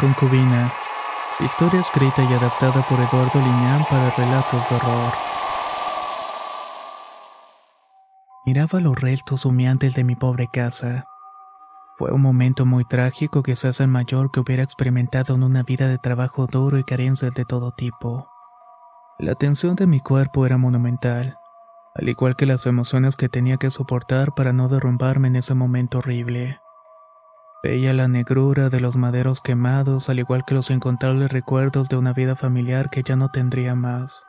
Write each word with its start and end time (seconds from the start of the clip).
Concubina. 0.00 0.72
Historia 1.40 1.80
escrita 1.80 2.24
y 2.24 2.32
adaptada 2.32 2.86
por 2.88 2.98
Eduardo 2.98 3.38
Liñán 3.38 3.84
para 3.90 4.08
relatos 4.12 4.66
de 4.70 4.76
horror. 4.76 5.12
Miraba 8.46 8.80
los 8.80 8.98
restos 8.98 9.44
humeantes 9.44 9.94
de 9.94 10.04
mi 10.04 10.16
pobre 10.16 10.48
casa. 10.50 11.04
Fue 11.96 12.12
un 12.12 12.22
momento 12.22 12.64
muy 12.64 12.86
trágico, 12.86 13.42
quizás 13.42 13.80
el 13.80 13.88
mayor 13.88 14.30
que 14.30 14.40
hubiera 14.40 14.62
experimentado 14.62 15.34
en 15.34 15.42
una 15.42 15.64
vida 15.64 15.86
de 15.86 15.98
trabajo 15.98 16.46
duro 16.46 16.78
y 16.78 16.84
carencias 16.84 17.34
de 17.34 17.44
todo 17.44 17.72
tipo. 17.72 18.26
La 19.18 19.34
tensión 19.34 19.76
de 19.76 19.86
mi 19.86 20.00
cuerpo 20.00 20.46
era 20.46 20.56
monumental, 20.56 21.36
al 21.94 22.08
igual 22.08 22.36
que 22.36 22.46
las 22.46 22.64
emociones 22.64 23.16
que 23.16 23.28
tenía 23.28 23.58
que 23.58 23.70
soportar 23.70 24.32
para 24.34 24.54
no 24.54 24.68
derrumbarme 24.68 25.28
en 25.28 25.36
ese 25.36 25.52
momento 25.52 25.98
horrible. 25.98 26.58
Veía 27.62 27.92
la 27.92 28.08
negrura 28.08 28.70
de 28.70 28.80
los 28.80 28.96
maderos 28.96 29.42
quemados, 29.42 30.08
al 30.08 30.18
igual 30.18 30.44
que 30.46 30.54
los 30.54 30.70
incontables 30.70 31.30
recuerdos 31.30 31.90
de 31.90 31.96
una 31.96 32.14
vida 32.14 32.34
familiar 32.34 32.88
que 32.88 33.02
ya 33.02 33.16
no 33.16 33.28
tendría 33.28 33.74
más. 33.74 34.22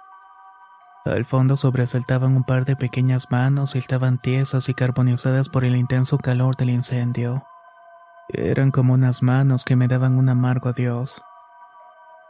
Al 1.06 1.24
fondo 1.26 1.56
sobresaltaban 1.56 2.36
un 2.36 2.44
par 2.44 2.66
de 2.66 2.76
pequeñas 2.76 3.32
manos 3.32 3.76
y 3.76 3.80
estaban 3.80 4.20
tiesas 4.20 4.68
y 4.68 4.74
carbonizadas 4.74 5.48
por 5.48 5.64
el 5.64 5.78
intenso 5.78 6.18
calor 6.18 6.58
del 6.58 6.72
incendio. 6.72 7.44
Eran 8.28 8.70
como 8.72 8.94
unas 8.94 9.24
manos 9.24 9.64
que 9.64 9.78
me 9.78 9.88
daban 9.88 10.18
un 10.18 10.28
amargo 10.28 10.70
adiós. 10.70 11.24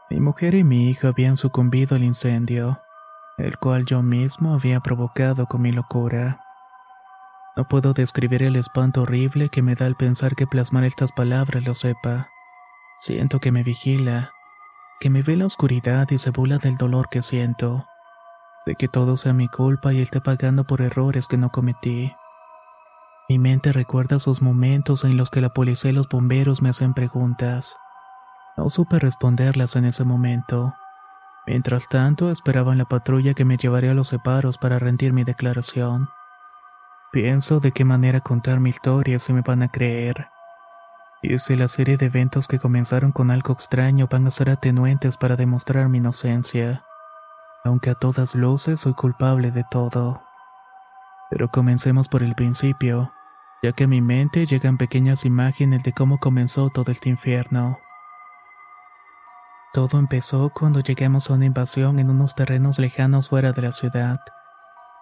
Mi 0.10 0.20
mujer 0.20 0.54
y 0.54 0.64
mi 0.64 0.90
hija 0.90 1.10
habían 1.10 1.36
sucumbido 1.36 1.96
al 1.96 2.04
incendio, 2.04 2.80
el 3.38 3.58
cual 3.58 3.86
yo 3.86 4.04
mismo 4.04 4.54
había 4.54 4.80
provocado 4.82 5.48
con 5.48 5.64
mi 5.64 5.72
locura. 5.72 6.42
No 7.56 7.68
puedo 7.68 7.94
describir 7.94 8.44
el 8.44 8.56
espanto 8.56 9.02
horrible 9.02 9.50
que 9.50 9.62
me 9.62 9.76
da 9.76 9.86
al 9.86 9.96
pensar 9.96 10.36
que 10.36 10.48
plasmar 10.48 10.86
estas 10.86 11.12
palabras 11.12 11.64
lo 11.66 11.76
sepa. 11.76 12.30
Siento 13.02 13.40
que 13.40 13.52
me 13.52 13.64
vigila, 13.64 14.32
que 15.02 15.10
me 15.10 15.22
ve 15.22 15.36
la 15.36 15.48
oscuridad 15.48 16.10
y 16.12 16.18
se 16.18 16.30
burla 16.30 16.60
del 16.60 16.78
dolor 16.78 17.10
que 17.10 17.22
siento, 17.22 17.86
de 18.66 18.76
que 18.76 18.88
todo 18.88 19.18
sea 19.18 19.34
mi 19.34 19.50
culpa 19.50 19.92
y 19.92 20.02
esté 20.02 20.22
pagando 20.22 20.64
por 20.64 20.82
errores 20.82 21.28
que 21.28 21.38
no 21.38 21.50
cometí. 21.50 22.14
Mi 23.28 23.38
mente 23.38 23.74
recuerda 23.74 24.18
esos 24.18 24.42
momentos 24.42 25.04
en 25.04 25.18
los 25.18 25.30
que 25.30 25.42
la 25.42 25.50
policía 25.50 25.92
y 25.92 25.94
los 25.94 26.08
bomberos 26.08 26.62
me 26.62 26.70
hacen 26.70 26.94
preguntas. 26.94 27.76
No 28.56 28.70
supe 28.70 29.00
responderlas 29.00 29.76
en 29.76 29.86
ese 29.86 30.04
momento. 30.04 30.74
Mientras 31.48 31.88
tanto, 31.90 32.32
esperaban 32.32 32.78
la 32.78 32.86
patrulla 32.86 33.34
que 33.34 33.46
me 33.46 33.58
llevaría 33.58 33.92
a 33.92 33.96
los 33.96 34.10
separos 34.10 34.58
para 34.58 34.80
rendir 34.80 35.12
mi 35.12 35.24
declaración. 35.24 36.10
Pienso 37.12 37.60
de 37.60 37.74
qué 37.74 37.84
manera 37.84 38.22
contar 38.22 38.62
mi 38.62 38.70
historia 38.70 39.20
si 39.20 39.34
me 39.34 39.42
van 39.42 39.64
a 39.64 39.68
creer. 39.68 40.30
Y 41.22 41.38
si 41.40 41.58
la 41.58 41.68
serie 41.68 41.98
de 41.98 42.06
eventos 42.06 42.48
que 42.48 42.58
comenzaron 42.58 43.12
con 43.12 43.32
algo 43.32 43.52
extraño 43.52 44.08
van 44.10 44.28
a 44.28 44.32
ser 44.32 44.50
atenuantes 44.50 45.18
para 45.18 45.36
demostrar 45.36 45.90
mi 45.90 45.98
inocencia. 45.98 46.86
Aunque 47.66 47.90
a 47.90 47.96
todas 47.96 48.34
luces 48.34 48.80
soy 48.80 48.94
culpable 48.94 49.52
de 49.52 49.66
todo. 49.70 50.24
Pero 51.30 51.50
comencemos 51.50 52.08
por 52.08 52.24
el 52.24 52.34
principio, 52.34 53.12
ya 53.62 53.74
que 53.74 53.84
a 53.84 53.88
mi 53.88 54.00
mente 54.00 54.46
llegan 54.46 54.78
pequeñas 54.78 55.26
imágenes 55.26 55.84
de 55.84 55.92
cómo 55.92 56.18
comenzó 56.18 56.70
todo 56.70 56.94
este 56.94 57.10
infierno. 57.10 57.78
Todo 59.74 60.00
empezó 60.00 60.50
cuando 60.50 60.80
llegamos 60.80 61.30
a 61.30 61.34
una 61.34 61.46
invasión 61.46 62.00
en 62.00 62.10
unos 62.10 62.36
terrenos 62.36 62.80
lejanos 62.80 63.28
fuera 63.28 63.52
de 63.52 63.64
la 63.64 63.74
ciudad. 63.74 64.22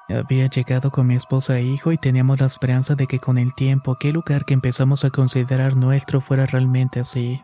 Había 0.10 0.48
llegado 0.48 0.90
con 0.90 1.06
mi 1.06 1.16
esposa 1.16 1.60
e 1.60 1.64
hijo 1.64 1.92
y 1.92 1.98
teníamos 2.00 2.40
la 2.40 2.48
esperanza 2.48 2.96
de 2.96 3.06
que 3.06 3.20
con 3.20 3.38
el 3.38 3.54
tiempo 3.54 3.92
aquel 3.92 4.14
lugar 4.14 4.44
que 4.44 4.56
empezamos 4.56 5.06
a 5.06 5.12
considerar 5.12 5.76
nuestro 5.76 6.20
fuera 6.20 6.48
realmente 6.48 7.00
así. 7.00 7.44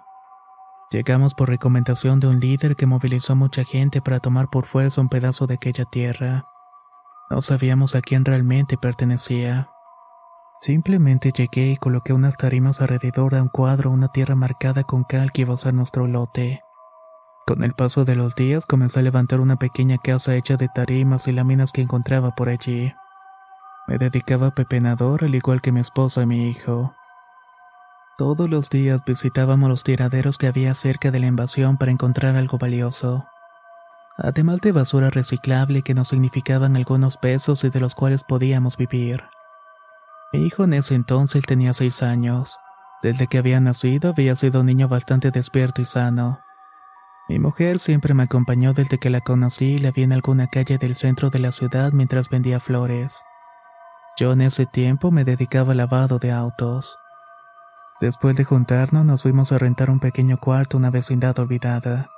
Llegamos 0.90 1.36
por 1.36 1.50
recomendación 1.50 2.20
de 2.20 2.28
un 2.28 2.40
líder 2.40 2.75
que 2.75 2.88
movilizó 2.88 3.34
a 3.34 3.36
mucha 3.36 3.64
gente 3.64 4.02
para 4.02 4.20
tomar 4.20 4.50
por 4.50 4.66
fuerza 4.66 5.00
un 5.00 5.09
pedazo 5.09 5.46
de 5.46 5.56
aquella 5.56 5.86
tierra. 5.86 6.48
No 7.30 7.44
sabíamos 7.44 7.94
a 7.94 8.02
quién 8.02 8.25
realmente 8.25 8.78
pertenecía. 8.78 9.70
Simplemente 10.59 11.31
llegué 11.31 11.72
y 11.72 11.78
coloqué 11.78 12.14
unas 12.14 12.36
tarimas 12.36 12.81
alrededor 12.81 13.34
de 13.36 13.42
un 13.42 13.50
cuadro, 13.50 13.92
una 13.92 14.08
tierra 14.08 14.34
marcada 14.34 14.84
con 14.84 15.04
cal 15.04 15.31
que 15.31 15.42
iba 15.42 15.54
a 15.54 15.58
ser 15.58 15.75
nuestro 15.75 16.08
lote. 16.08 16.65
Con 17.47 17.63
el 17.63 17.73
paso 17.73 18.06
de 18.06 18.16
los 18.16 18.35
días 18.35 18.66
comencé 18.66 19.00
a 19.01 19.03
levantar 19.03 19.39
una 19.39 19.57
pequeña 19.57 20.00
casa 20.00 20.35
hecha 20.35 20.57
de 20.57 20.67
tarimas 20.67 21.28
y 21.28 21.31
láminas 21.31 21.72
que 21.72 21.81
encontraba 21.81 22.33
por 22.33 22.50
allí. 22.50 22.91
Me 23.88 24.00
dedicaba 24.00 24.47
a 24.47 24.56
pepenador 24.56 25.23
al 25.23 25.35
igual 25.35 25.61
que 25.61 25.72
mi 25.72 25.79
esposa 25.79 26.23
y 26.23 26.25
mi 26.25 26.50
hijo. 26.50 26.95
Todos 28.17 28.50
los 28.50 28.72
días 28.72 29.01
visitábamos 29.06 29.69
los 29.69 29.83
tiraderos 29.83 30.39
que 30.39 30.47
había 30.47 30.73
cerca 30.73 31.11
de 31.11 31.19
la 31.19 31.28
invasión 31.28 31.78
para 31.78 31.91
encontrar 31.91 32.35
algo 32.35 32.57
valioso. 32.57 33.28
Además 34.17 34.62
de 34.62 34.72
basura 34.72 35.12
reciclable 35.12 35.83
que 35.83 35.94
nos 35.94 36.07
significaban 36.07 36.75
algunos 36.75 37.17
pesos 37.17 37.63
y 37.63 37.69
de 37.69 37.79
los 37.79 37.94
cuales 37.94 38.23
podíamos 38.23 38.75
vivir. 38.75 39.23
Mi 40.33 40.47
hijo 40.47 40.63
en 40.63 40.73
ese 40.73 40.95
entonces 40.95 41.45
tenía 41.45 41.75
seis 41.75 42.01
años. 42.01 42.57
Desde 43.03 43.27
que 43.27 43.38
había 43.38 43.59
nacido 43.59 44.09
había 44.09 44.35
sido 44.35 44.62
un 44.62 44.66
niño 44.66 44.88
bastante 44.88 45.29
despierto 45.29 45.83
y 45.83 45.85
sano. 45.85 46.44
Mi 47.28 47.40
mujer 47.40 47.80
siempre 47.80 48.13
me 48.13 48.24
acompañó 48.24 48.74
desde 48.74 49.00
que 49.00 49.09
la 49.09 49.19
conocí 49.19 49.66
y 49.66 49.80
la 49.80 49.91
vi 49.91 50.03
en 50.03 50.13
alguna 50.13 50.47
calle 50.47 50.78
del 50.78 50.96
centro 50.96 51.31
de 51.31 51.40
la 51.40 51.52
ciudad 51.52 51.91
mientras 51.91 52.30
vendía 52.30 52.59
flores. 52.59 53.24
Yo 54.18 54.34
en 54.34 54.41
ese 54.41 54.68
tiempo 54.68 55.09
me 55.09 55.25
dedicaba 55.25 55.72
al 55.72 55.78
lavado 55.78 56.19
de 56.19 56.31
autos. 56.31 57.00
Después 58.00 58.38
de 58.38 58.44
juntarnos 58.44 59.06
nos 59.06 59.24
fuimos 59.24 59.52
a 59.52 59.58
rentar 59.58 59.90
un 59.90 60.00
pequeño 60.00 60.38
cuarto 60.38 60.78
una 60.78 60.91
vecindad 60.91 61.38
olvidada. 61.40 62.12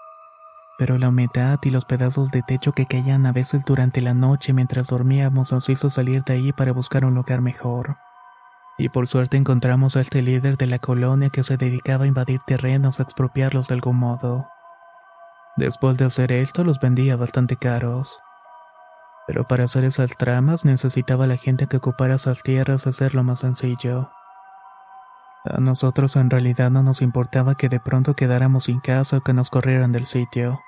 Pero 0.78 0.98
la 0.98 1.08
humedad 1.08 1.60
y 1.64 1.70
los 1.70 1.86
pedazos 1.86 2.30
de 2.30 2.44
techo 2.44 2.74
que 2.74 2.86
caían 2.86 3.26
a 3.26 3.32
veces 3.32 3.64
durante 3.64 4.02
la 4.02 4.14
noche 4.14 4.52
mientras 4.52 4.90
dormíamos 4.90 5.54
nos 5.54 5.70
hizo 5.70 5.90
salir 5.90 6.24
de 6.26 6.34
ahí 6.34 6.52
para 6.52 6.74
buscar 6.74 7.06
un 7.06 7.16
lugar 7.16 7.40
mejor. 7.40 7.96
Y 8.78 8.90
por 8.90 9.08
suerte 9.08 9.38
encontramos 9.38 9.96
a 9.96 10.02
este 10.02 10.22
líder 10.22 10.58
de 10.58 10.68
la 10.68 10.80
colonia 10.80 11.30
que 11.30 11.44
se 11.44 11.56
dedicaba 11.56 12.04
a 12.04 12.08
invadir 12.08 12.42
terrenos 12.46 13.00
a 13.00 13.04
expropiarlos 13.04 13.70
de 13.70 13.76
algún 13.76 13.98
modo. 13.98 14.50
Después 15.58 15.98
de 15.98 16.06
hacer 16.06 16.32
esto 16.32 16.64
los 16.64 16.80
vendía 16.80 17.16
bastante 17.16 17.58
caros. 17.58 18.22
Pero 19.26 19.48
para 19.48 19.64
hacer 19.66 19.84
esas 19.84 20.16
tramas 20.16 20.66
necesitaba 20.66 21.26
la 21.26 21.36
gente 21.36 21.68
que 21.68 21.78
ocupara 21.78 22.16
esas 22.16 22.44
tierras 22.44 22.86
hacerlo 22.86 23.24
más 23.24 23.40
sencillo. 23.40 24.12
A 25.46 25.60
nosotros 25.60 26.16
en 26.16 26.30
realidad 26.30 26.70
no 26.70 26.84
nos 26.84 27.02
importaba 27.02 27.56
que 27.56 27.70
de 27.70 27.80
pronto 27.80 28.16
quedáramos 28.16 28.66
sin 28.66 28.80
casa 28.80 29.18
o 29.18 29.22
que 29.22 29.34
nos 29.34 29.50
corrieran 29.50 29.92
del 29.92 30.06
sitio, 30.06 30.60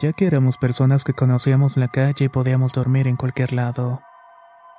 ya 0.00 0.12
que 0.12 0.26
éramos 0.26 0.56
personas 0.56 1.04
que 1.04 1.14
conocíamos 1.14 1.76
la 1.76 1.88
calle 1.88 2.24
y 2.24 2.28
podíamos 2.28 2.72
dormir 2.72 3.06
en 3.06 3.16
cualquier 3.16 3.52
lado. 3.52 4.00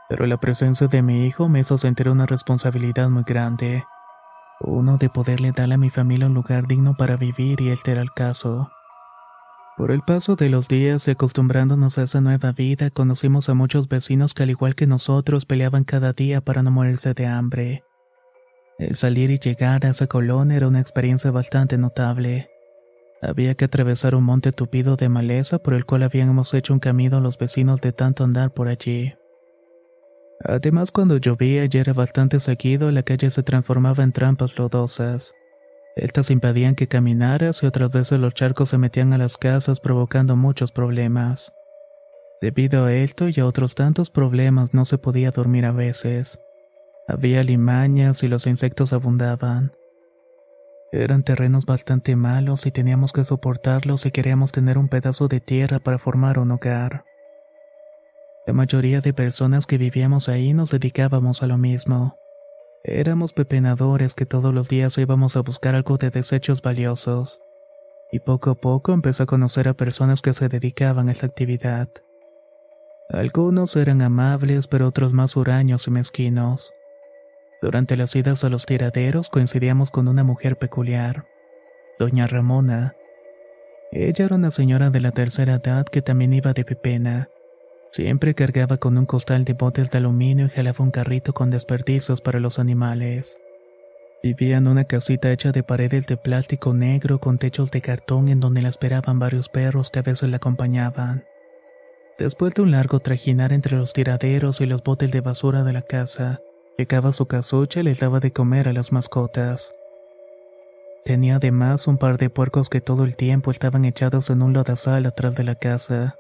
Pero 0.09 0.25
la 0.27 0.37
presencia 0.37 0.87
de 0.87 1.01
mi 1.01 1.25
hijo 1.25 1.47
me 1.47 1.61
hizo 1.61 1.77
sentir 1.77 2.09
una 2.09 2.25
responsabilidad 2.25 3.09
muy 3.09 3.23
grande. 3.23 3.85
Uno 4.59 4.97
de 4.97 5.09
poderle 5.09 5.53
dar 5.53 5.71
a 5.71 5.77
mi 5.77 5.89
familia 5.89 6.27
un 6.27 6.33
lugar 6.33 6.67
digno 6.67 6.95
para 6.95 7.15
vivir 7.15 7.61
y 7.61 7.69
este 7.69 7.91
era 7.93 8.01
el 8.01 8.11
caso. 8.11 8.69
Por 9.75 9.89
el 9.89 10.01
paso 10.01 10.35
de 10.35 10.49
los 10.49 10.67
días 10.67 11.07
y 11.07 11.11
acostumbrándonos 11.11 11.97
a 11.97 12.03
esa 12.03 12.21
nueva 12.21 12.51
vida, 12.51 12.91
conocimos 12.91 13.49
a 13.49 13.55
muchos 13.55 13.89
vecinos 13.89 14.35
que 14.35 14.43
al 14.43 14.51
igual 14.51 14.75
que 14.75 14.85
nosotros 14.85 15.45
peleaban 15.45 15.83
cada 15.83 16.13
día 16.13 16.41
para 16.41 16.61
no 16.61 16.69
morirse 16.69 17.15
de 17.15 17.25
hambre. 17.25 17.83
El 18.77 18.95
salir 18.95 19.31
y 19.31 19.39
llegar 19.39 19.83
a 19.85 19.89
esa 19.89 20.05
colonia 20.05 20.57
era 20.57 20.67
una 20.67 20.79
experiencia 20.79 21.31
bastante 21.31 21.79
notable. 21.79 22.51
Había 23.23 23.55
que 23.55 23.65
atravesar 23.65 24.13
un 24.13 24.25
monte 24.25 24.51
tupido 24.51 24.95
de 24.95 25.09
maleza 25.09 25.57
por 25.57 25.73
el 25.73 25.85
cual 25.85 26.03
habíamos 26.03 26.53
hecho 26.53 26.73
un 26.73 26.79
camino 26.79 27.19
los 27.19 27.39
vecinos 27.39 27.81
de 27.81 27.93
tanto 27.93 28.23
andar 28.23 28.53
por 28.53 28.67
allí. 28.67 29.15
Además, 30.43 30.91
cuando 30.91 31.17
llovía 31.17 31.65
y 31.65 31.77
era 31.77 31.93
bastante 31.93 32.39
seguido, 32.39 32.91
la 32.91 33.01
calle 33.01 33.31
se 33.31 33.41
transformaba 33.41 34.03
en 34.03 34.11
trampas 34.11 34.59
lodosas. 34.59 35.33
Estas 35.95 36.31
impedían 36.31 36.75
que 36.75 36.87
caminaras 36.87 37.61
y 37.61 37.67
otras 37.67 37.91
veces 37.91 38.19
los 38.19 38.33
charcos 38.33 38.69
se 38.69 38.77
metían 38.77 39.13
a 39.13 39.17
las 39.17 39.37
casas 39.37 39.79
provocando 39.79 40.35
muchos 40.35 40.71
problemas. 40.71 41.53
Debido 42.41 42.85
a 42.85 42.93
esto 42.93 43.29
y 43.29 43.39
a 43.39 43.45
otros 43.45 43.75
tantos 43.75 44.09
problemas 44.09 44.73
no 44.73 44.85
se 44.85 44.97
podía 44.97 45.31
dormir 45.31 45.65
a 45.65 45.71
veces. 45.71 46.39
Había 47.07 47.43
limañas 47.43 48.23
y 48.23 48.27
los 48.27 48.47
insectos 48.47 48.91
abundaban. 48.91 49.73
Eran 50.91 51.23
terrenos 51.23 51.65
bastante 51.65 52.15
malos 52.15 52.65
y 52.65 52.71
teníamos 52.71 53.13
que 53.13 53.23
soportarlos 53.23 54.01
si 54.01 54.11
queríamos 54.11 54.51
tener 54.51 54.77
un 54.77 54.89
pedazo 54.89 55.27
de 55.27 55.39
tierra 55.39 55.79
para 55.79 55.99
formar 55.99 56.39
un 56.39 56.51
hogar. 56.51 57.05
La 58.45 58.53
mayoría 58.53 58.99
de 58.99 59.13
personas 59.13 59.65
que 59.65 59.77
vivíamos 59.77 60.27
ahí 60.27 60.53
nos 60.53 60.71
dedicábamos 60.71 61.43
a 61.43 61.47
lo 61.47 61.57
mismo. 61.57 62.17
Éramos 62.85 63.31
pepenadores 63.31 64.13
que 64.13 64.25
todos 64.25 64.53
los 64.53 64.67
días 64.67 64.97
íbamos 64.97 65.37
a 65.37 65.41
buscar 65.41 65.73
algo 65.73 65.97
de 65.97 66.09
desechos 66.09 66.61
valiosos. 66.61 67.41
Y 68.11 68.19
poco 68.19 68.49
a 68.51 68.55
poco 68.55 68.91
empecé 68.91 69.23
a 69.23 69.25
conocer 69.25 69.69
a 69.69 69.73
personas 69.73 70.21
que 70.21 70.33
se 70.33 70.49
dedicaban 70.49 71.07
a 71.07 71.13
esta 71.13 71.25
actividad. 71.25 71.87
Algunos 73.09 73.77
eran 73.77 74.01
amables, 74.01 74.67
pero 74.67 74.87
otros 74.87 75.13
más 75.13 75.37
huraños 75.37 75.87
y 75.87 75.91
mezquinos. 75.91 76.73
Durante 77.61 77.95
las 77.95 78.13
idas 78.17 78.43
a 78.43 78.49
los 78.49 78.65
tiraderos 78.65 79.29
coincidíamos 79.29 79.89
con 79.89 80.09
una 80.09 80.25
mujer 80.25 80.57
peculiar, 80.57 81.25
doña 81.97 82.27
Ramona. 82.27 82.95
Ella 83.93 84.25
era 84.25 84.35
una 84.35 84.51
señora 84.51 84.89
de 84.89 84.99
la 84.99 85.11
tercera 85.11 85.55
edad 85.55 85.85
que 85.85 86.01
también 86.01 86.33
iba 86.33 86.51
de 86.51 86.65
pepena. 86.65 87.29
Siempre 87.93 88.35
cargaba 88.35 88.77
con 88.77 88.97
un 88.97 89.05
costal 89.05 89.45
de 89.45 89.53
botes 89.53 89.89
de 89.89 89.99
aluminio 89.99 90.47
y 90.47 90.49
jalaba 90.49 90.83
un 90.83 90.91
carrito 90.91 91.33
con 91.33 91.49
desperdicios 91.49 92.19
para 92.19 92.41
los 92.41 92.59
animales. 92.59 93.37
Vivía 94.21 94.57
en 94.57 94.67
una 94.67 94.83
casita 94.83 95.31
hecha 95.31 95.53
de 95.53 95.63
paredes 95.63 96.05
de 96.07 96.17
plástico 96.17 96.73
negro 96.73 97.19
con 97.19 97.37
techos 97.37 97.71
de 97.71 97.81
cartón 97.81 98.27
en 98.27 98.41
donde 98.41 98.61
la 98.61 98.69
esperaban 98.69 99.19
varios 99.19 99.47
perros 99.47 99.89
que 99.89 99.99
a 99.99 100.01
veces 100.01 100.27
la 100.27 100.37
acompañaban. 100.37 101.23
Después 102.17 102.53
de 102.53 102.63
un 102.63 102.71
largo 102.71 102.99
trajinar 102.99 103.53
entre 103.53 103.77
los 103.77 103.93
tiraderos 103.93 104.59
y 104.59 104.65
los 104.65 104.83
botes 104.83 105.11
de 105.11 105.21
basura 105.21 105.63
de 105.63 105.71
la 105.71 105.83
casa, 105.83 106.41
Llegaba 106.77 107.09
a 107.09 107.13
su 107.13 107.27
casucha 107.27 107.81
y 107.81 107.83
les 107.83 107.99
daba 107.99 108.19
de 108.19 108.33
comer 108.33 108.67
a 108.67 108.73
las 108.73 108.91
mascotas. 108.91 109.75
Tenía 111.05 111.35
además 111.35 111.87
un 111.87 111.99
par 111.99 112.17
de 112.17 112.31
puercos 112.31 112.67
que 112.69 112.81
todo 112.81 113.03
el 113.03 113.15
tiempo 113.15 113.51
estaban 113.51 113.85
echados 113.85 114.31
en 114.31 114.41
un 114.41 114.53
lodazal 114.53 115.05
atrás 115.05 115.35
de 115.35 115.43
la 115.43 115.55
casa. 115.55 116.17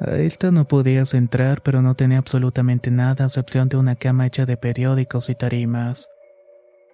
A 0.00 0.16
esta 0.16 0.50
no 0.50 0.66
podías 0.66 1.12
entrar, 1.12 1.60
pero 1.60 1.82
no 1.82 1.94
tenía 1.94 2.16
absolutamente 2.16 2.90
nada 2.90 3.24
a 3.24 3.26
excepción 3.26 3.68
de 3.68 3.76
una 3.76 3.96
cama 3.96 4.26
hecha 4.26 4.46
de 4.46 4.56
periódicos 4.56 5.28
y 5.28 5.34
tarimas. 5.34 6.08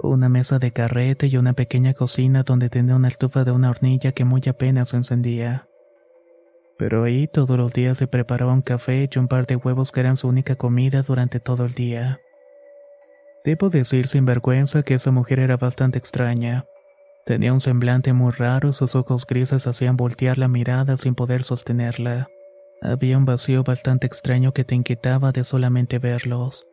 Una 0.01 0.29
mesa 0.29 0.59
de 0.59 0.73
carrete 0.73 1.29
y 1.29 1.37
una 1.37 1.53
pequeña 1.53 1.95
cocina 1.95 2.43
donde 2.43 2.69
tenía 2.69 2.97
una 2.97 3.07
estufa 3.07 3.45
de 3.45 3.53
una 3.53 3.71
hornilla 3.71 4.11
que 4.11 4.25
muy 4.25 4.43
apenas 4.49 4.89
se 4.89 4.97
encendía. 4.97 5.69
Pero 6.79 7.05
ahí 7.05 7.29
todos 7.29 7.57
los 7.57 7.73
días 7.73 7.97
se 7.97 8.09
preparaba 8.09 8.53
un 8.53 8.63
café 8.63 9.09
y 9.09 9.19
un 9.21 9.29
par 9.29 9.47
de 9.47 9.55
huevos 9.55 9.93
que 9.93 10.01
eran 10.01 10.17
su 10.17 10.27
única 10.27 10.57
comida 10.57 11.03
durante 11.03 11.39
todo 11.39 11.65
el 11.65 11.75
día. 11.75 12.19
Debo 13.45 13.71
decir 13.71 14.09
sin 14.09 14.27
vergüenza 14.27 14.83
que 14.83 14.95
esa 14.95 15.13
mujer 15.13 15.39
era 15.39 15.57
bastante 15.57 15.97
extraña. 15.97 16.67
Tenía 17.25 17.53
un 17.53 17.61
semblante 17.61 18.13
muy 18.13 18.33
raro, 18.33 18.73
sus 18.73 18.97
ojos 18.97 19.27
grises 19.27 19.69
hacían 19.69 19.97
voltear 19.97 20.39
la 20.39 20.49
mirada 20.49 20.97
sin 20.97 21.15
poder 21.15 21.45
sostenerla. 21.45 22.29
Había 22.87 23.19
un 23.19 23.25
vacío 23.25 23.65
bastante 23.65 24.07
extraño 24.07 24.53
que 24.53 24.63
te 24.63 24.77
inquietaba 24.77 25.33
de 25.33 25.43
solamente 25.43 25.99
verlos. 25.99 26.69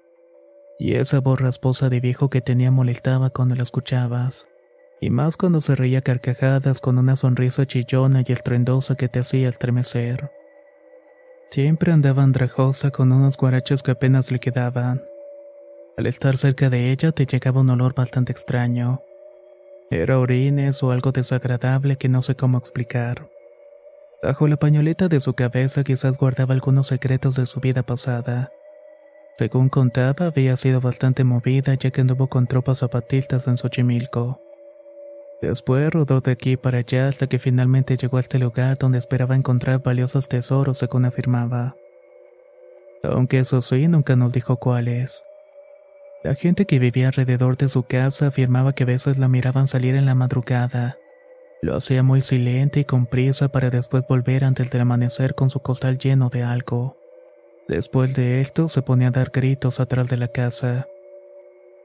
Y 0.77 0.94
esa 0.94 1.21
voz 1.21 1.42
rasposa 1.42 1.89
de 1.89 2.00
viejo 2.00 2.30
que 2.30 2.39
tenía 2.39 2.69
molestaba 2.69 3.31
cuando 3.31 3.56
la 3.56 3.63
escuchabas. 3.63 4.48
Y 5.01 5.10
más 5.10 5.38
cuando 5.38 5.60
se 5.60 5.75
reía 5.75 6.04
carcajadas 6.04 6.81
con 6.81 7.00
una 7.00 7.15
sonrisa 7.15 7.65
chillona 7.65 8.21
y 8.27 8.31
estruendosa 8.31 8.94
que 8.94 9.10
te 9.10 9.18
hacía 9.18 9.50
estremecer. 9.50 10.30
Siempre 11.50 11.92
andaba 11.92 12.21
andrajosa 12.21 12.92
con 12.92 13.12
unos 13.12 13.36
guaraches 13.36 13.81
que 13.81 13.92
apenas 13.92 14.30
le 14.30 14.39
quedaban. 14.39 15.04
Al 15.98 16.06
estar 16.06 16.38
cerca 16.38 16.69
de 16.69 16.92
ella 16.92 17.12
te 17.12 17.25
llegaba 17.25 17.62
un 17.62 17.71
olor 17.71 17.95
bastante 17.95 18.31
extraño. 18.31 19.01
Era 19.89 20.19
orines 20.19 20.83
o 20.83 20.92
algo 20.92 21.12
desagradable 21.12 21.98
que 21.98 22.07
no 22.07 22.21
sé 22.21 22.36
cómo 22.36 22.60
explicar. 22.60 23.33
Bajo 24.24 24.48
la 24.48 24.56
pañoleta 24.56 25.10
de 25.10 25.20
su 25.20 25.34
cabeza 25.34 25.84
quizás 25.84 26.18
guardaba 26.18 26.54
algunos 26.54 26.88
secretos 26.88 27.36
de 27.36 27.46
su 27.46 27.60
vida 27.60 27.84
pasada. 27.84 28.54
Según 29.38 29.68
contaba, 29.68 30.28
había 30.28 30.56
sido 30.56 30.80
bastante 30.80 31.25
movida 31.25 31.74
ya 31.74 31.92
que 31.92 32.00
anduvo 32.00 32.28
con 32.28 32.48
tropas 32.48 32.80
zapatistas 32.80 33.48
en 33.48 33.58
Xochimilco. 33.58 34.40
Después 35.42 35.92
rodó 35.92 36.22
de 36.22 36.31
aquí 36.31 36.56
para 36.56 36.78
allá 36.78 37.10
hasta 37.10 37.28
que 37.28 37.38
finalmente 37.38 37.98
llegó 37.98 38.16
a 38.16 38.22
este 38.22 38.40
lugar 38.40 38.78
donde 38.78 38.98
esperaba 38.98 39.36
encontrar 39.36 39.84
valiosos 39.84 40.30
tesoros 40.30 40.78
según 40.78 41.04
afirmaba. 41.04 41.75
Aunque 43.04 43.40
eso 43.40 43.62
sí, 43.62 43.90
nunca 43.90 44.16
nos 44.16 44.31
dijo 44.31 44.56
cuáles. 44.56 45.22
La 46.24 46.36
gente 46.36 46.66
que 46.66 46.80
vivía 46.80 47.08
alrededor 47.08 47.58
de 47.58 47.68
su 47.68 47.84
casa 47.84 48.28
afirmaba 48.28 48.72
que 48.72 48.84
a 48.84 48.86
veces 48.86 49.18
la 49.18 49.28
miraban 49.28 49.68
salir 49.68 49.96
en 49.96 50.06
la 50.06 50.16
madrugada. 50.16 50.98
Lo 51.63 51.77
hacía 51.77 52.04
muy 52.04 52.21
silente 52.21 52.81
y 52.81 52.83
con 52.83 53.06
prisa 53.06 53.48
para 53.48 53.69
después 53.69 54.04
volver 54.06 54.44
antes 54.44 54.69
del 54.69 54.81
amanecer 54.81 55.33
con 55.33 55.50
su 55.50 55.62
costal 55.62 55.98
lleno 55.98 56.27
de 56.27 56.44
algo. 56.44 56.98
Después 57.69 58.13
de 58.15 58.42
esto 58.42 58.68
se 58.68 58.81
ponía 58.81 59.07
a 59.07 59.12
dar 59.12 59.31
gritos 59.33 59.80
atrás 59.80 60.10
de 60.10 60.18
la 60.18 60.27
casa. 60.27 60.89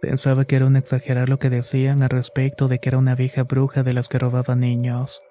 Pensaba 0.03 0.47
que 0.47 0.57
era 0.57 0.67
un 0.67 0.75
exagerar 0.75 1.29
lo 1.29 1.39
que 1.39 1.49
decían 1.49 2.03
al 2.03 2.11
respecto 2.11 2.67
de 2.67 2.81
que 2.81 2.89
era 2.89 2.99
una 2.99 3.15
vieja 3.15 3.45
bruja 3.45 3.85
de 3.85 3.93
las 3.93 4.09
que 4.09 4.19
robaba 4.19 4.57
niños. 4.57 5.23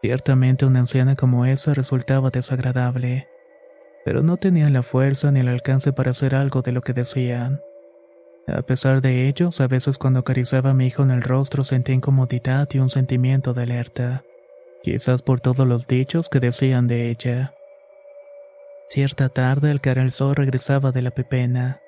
Ciertamente 0.00 0.64
una 0.64 0.78
anciana 0.78 1.16
como 1.16 1.44
esa 1.44 1.74
resultaba 1.74 2.30
desagradable, 2.30 3.26
pero 4.04 4.22
no 4.22 4.36
tenía 4.36 4.70
la 4.70 4.84
fuerza 4.84 5.32
ni 5.32 5.40
el 5.40 5.48
alcance 5.48 5.92
para 5.92 6.12
hacer 6.12 6.36
algo 6.36 6.62
de 6.62 6.70
lo 6.70 6.82
que 6.82 6.92
decían. 6.92 7.60
A 8.48 8.62
pesar 8.62 9.02
de 9.02 9.28
ellos, 9.28 9.60
a 9.60 9.66
veces 9.66 9.98
cuando 9.98 10.20
acariciaba 10.20 10.70
a 10.70 10.74
mi 10.74 10.86
hijo 10.86 11.02
en 11.02 11.10
el 11.10 11.22
rostro 11.22 11.64
sentía 11.64 11.96
incomodidad 11.96 12.68
y 12.72 12.78
un 12.78 12.90
sentimiento 12.90 13.54
de 13.54 13.64
alerta, 13.64 14.22
quizás 14.84 15.22
por 15.22 15.40
todos 15.40 15.66
los 15.66 15.88
dichos 15.88 16.28
que 16.28 16.38
decían 16.38 16.86
de 16.86 17.10
ella. 17.10 17.54
Cierta 18.88 19.28
tarde 19.28 19.72
al 19.72 19.80
el 19.98 20.12
sol 20.12 20.36
regresaba 20.36 20.92
de 20.92 21.02
la 21.02 21.10
pepena. 21.10 21.80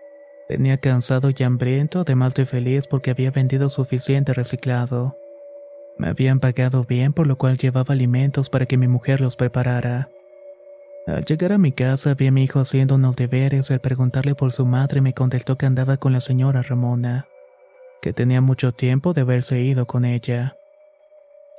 Venía 0.49 0.79
cansado 0.79 1.31
y 1.31 1.43
hambriento, 1.45 2.01
además 2.01 2.35
de 2.35 2.45
feliz 2.45 2.89
porque 2.89 3.13
había 3.13 3.31
vendido 3.31 3.69
suficiente 3.69 4.35
reciclado. 4.35 5.17
Me 5.97 6.09
habían 6.09 6.41
pagado 6.41 6.85
bien, 6.85 7.13
por 7.13 7.29
lo 7.29 7.39
cual 7.39 7.57
llevaba 7.57 7.95
alimentos 7.95 8.51
para 8.51 8.67
que 8.67 8.77
mi 8.77 8.89
mujer 8.89 9.21
los 9.21 9.37
preparara. 9.37 10.09
Al 11.07 11.25
llegar 11.25 11.53
a 11.53 11.59
mi 11.59 11.73
casa 11.73 12.15
vi 12.15 12.27
a 12.27 12.33
mi 12.33 12.45
hijo 12.45 12.61
haciendo 12.61 12.97
unos 12.97 13.17
deberes 13.17 13.71
y 13.71 13.73
al 13.73 13.81
preguntarle 13.81 14.35
por 14.35 14.53
su 14.53 14.67
madre 14.67 15.01
me 15.01 15.15
contestó 15.15 15.57
que 15.57 15.67
andaba 15.67 15.97
con 15.97 16.13
la 16.13 16.21
señora 16.21 16.63
Ramona, 16.63 17.27
que 18.03 18.13
tenía 18.13 18.41
mucho 18.41 18.73
tiempo 18.73 19.15
de 19.15 19.23
haberse 19.23 19.61
ido 19.61 19.87
con 19.87 20.05
ella. 20.05 20.57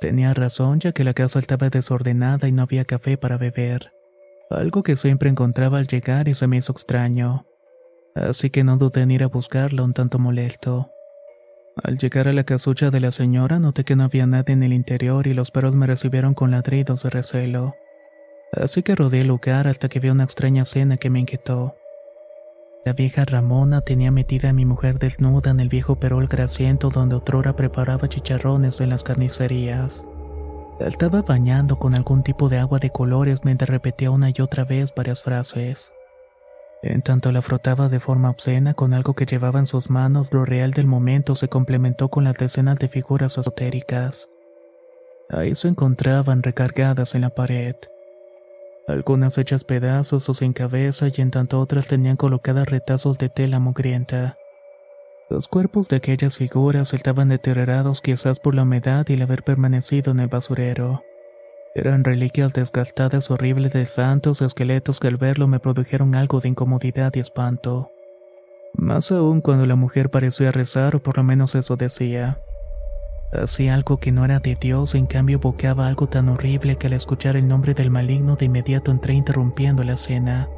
Tenía 0.00 0.32
razón 0.34 0.80
ya 0.80 0.92
que 0.92 1.04
la 1.04 1.14
casa 1.14 1.40
estaba 1.40 1.68
desordenada 1.68 2.48
y 2.48 2.52
no 2.52 2.62
había 2.62 2.84
café 2.84 3.16
para 3.18 3.38
beber, 3.38 3.92
algo 4.50 4.82
que 4.82 4.96
siempre 4.96 5.28
encontraba 5.28 5.78
al 5.78 5.88
llegar 5.88 6.28
y 6.28 6.34
se 6.34 6.46
me 6.46 6.56
hizo 6.58 6.72
extraño. 6.72 7.46
Así 8.14 8.50
que 8.50 8.64
no 8.64 8.76
dudé 8.76 9.02
en 9.02 9.10
ir 9.10 9.22
a 9.22 9.28
buscarlo 9.28 9.84
un 9.84 9.94
tanto 9.94 10.18
molesto. 10.18 10.90
Al 11.82 11.98
llegar 11.98 12.28
a 12.28 12.32
la 12.32 12.44
casucha 12.44 12.90
de 12.90 13.00
la 13.00 13.10
señora 13.10 13.58
noté 13.58 13.84
que 13.84 13.96
no 13.96 14.04
había 14.04 14.26
nadie 14.26 14.52
en 14.52 14.62
el 14.62 14.72
interior 14.72 15.26
y 15.26 15.34
los 15.34 15.50
perros 15.50 15.74
me 15.74 15.86
recibieron 15.86 16.34
con 16.34 16.50
ladridos 16.50 17.02
de 17.02 17.10
recelo. 17.10 17.74
Así 18.52 18.82
que 18.82 18.96
rodeé 18.96 19.20
el 19.20 19.28
lugar 19.28 19.68
hasta 19.68 19.88
que 19.88 20.00
vi 20.00 20.08
una 20.08 20.24
extraña 20.24 20.62
escena 20.62 20.96
que 20.96 21.08
me 21.08 21.20
inquietó. 21.20 21.76
La 22.84 22.94
vieja 22.94 23.24
Ramona 23.24 23.82
tenía 23.82 24.10
metida 24.10 24.48
a 24.48 24.52
mi 24.52 24.64
mujer 24.64 24.98
desnuda 24.98 25.50
en 25.50 25.60
el 25.60 25.68
viejo 25.68 26.00
perol 26.00 26.26
grasiento 26.26 26.88
donde 26.88 27.14
otrora 27.14 27.54
preparaba 27.54 28.08
chicharrones 28.08 28.80
en 28.80 28.88
las 28.88 29.04
carnicerías. 29.04 30.04
La 30.80 30.88
estaba 30.88 31.22
bañando 31.22 31.78
con 31.78 31.94
algún 31.94 32.22
tipo 32.22 32.48
de 32.48 32.58
agua 32.58 32.78
de 32.78 32.90
colores 32.90 33.44
mientras 33.44 33.68
repetía 33.68 34.10
una 34.10 34.30
y 34.30 34.40
otra 34.40 34.64
vez 34.64 34.94
varias 34.94 35.22
frases. 35.22 35.92
En 36.82 37.02
tanto 37.02 37.30
la 37.32 37.42
frotaba 37.42 37.90
de 37.90 38.00
forma 38.00 38.30
obscena 38.30 38.72
con 38.72 38.94
algo 38.94 39.14
que 39.14 39.26
llevaba 39.26 39.58
en 39.58 39.66
sus 39.66 39.90
manos, 39.90 40.32
lo 40.32 40.46
real 40.46 40.72
del 40.72 40.86
momento 40.86 41.36
se 41.36 41.48
complementó 41.48 42.08
con 42.08 42.24
las 42.24 42.38
decenas 42.38 42.78
de 42.78 42.88
figuras 42.88 43.36
esotéricas. 43.36 44.30
Ahí 45.28 45.54
se 45.54 45.68
encontraban 45.68 46.42
recargadas 46.42 47.14
en 47.14 47.20
la 47.20 47.30
pared 47.30 47.76
algunas 48.90 49.38
hechas 49.38 49.64
pedazos 49.64 50.28
o 50.28 50.34
sin 50.34 50.52
cabeza 50.52 51.06
y 51.08 51.20
en 51.20 51.30
tanto 51.30 51.60
otras 51.60 51.86
tenían 51.86 52.16
colocadas 52.16 52.68
retazos 52.68 53.18
de 53.18 53.28
tela 53.28 53.58
mugrienta. 53.58 54.36
Los 55.28 55.46
cuerpos 55.46 55.88
de 55.88 55.96
aquellas 55.96 56.36
figuras 56.36 56.92
estaban 56.92 57.28
deteriorados 57.28 58.00
quizás 58.00 58.40
por 58.40 58.54
la 58.54 58.62
humedad 58.62 59.06
y 59.08 59.14
el 59.14 59.22
haber 59.22 59.44
permanecido 59.44 60.10
en 60.10 60.20
el 60.20 60.28
basurero. 60.28 61.04
Eran 61.74 62.02
reliquias 62.02 62.52
desgastadas 62.52 63.30
horribles 63.30 63.72
de 63.72 63.86
santos 63.86 64.42
esqueletos 64.42 64.98
que 64.98 65.06
al 65.06 65.18
verlo 65.18 65.46
me 65.46 65.60
produjeron 65.60 66.16
algo 66.16 66.40
de 66.40 66.48
incomodidad 66.48 67.14
y 67.14 67.20
espanto. 67.20 67.92
Más 68.74 69.12
aún 69.12 69.40
cuando 69.40 69.66
la 69.66 69.76
mujer 69.76 70.10
parecía 70.10 70.50
rezar 70.50 70.96
o 70.96 71.02
por 71.02 71.16
lo 71.16 71.22
menos 71.22 71.54
eso 71.54 71.76
decía. 71.76 72.40
Hacía 73.32 73.74
algo 73.74 73.98
que 73.98 74.10
no 74.10 74.24
era 74.24 74.40
de 74.40 74.56
Dios, 74.56 74.94
en 74.94 75.06
cambio 75.06 75.38
boqueaba 75.38 75.86
algo 75.86 76.08
tan 76.08 76.28
horrible 76.28 76.76
que 76.76 76.88
al 76.88 76.94
escuchar 76.94 77.36
el 77.36 77.46
nombre 77.46 77.74
del 77.74 77.90
maligno 77.90 78.34
de 78.34 78.46
inmediato 78.46 78.90
entré 78.90 79.14
interrumpiendo 79.14 79.84
la 79.84 79.96
cena. 79.96 80.48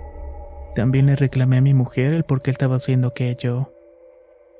También 0.75 1.07
le 1.07 1.17
reclamé 1.17 1.59
a 1.59 1.61
mi 1.62 1.75
mujer 1.75 2.14
el 2.14 2.25
por 2.25 2.41
qué 2.41 2.50
estaba 2.50 2.76
haciendo 2.76 3.09
aquello. 3.09 3.73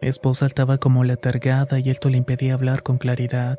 Mi 0.03 0.09
esposa 0.09 0.45
estaba 0.45 0.77
como 0.77 1.05
letargada 1.05 1.79
y 1.79 1.89
esto 1.89 2.11
le 2.11 2.19
impedía 2.19 2.53
hablar 2.53 2.83
con 2.83 2.99
claridad. 2.99 3.59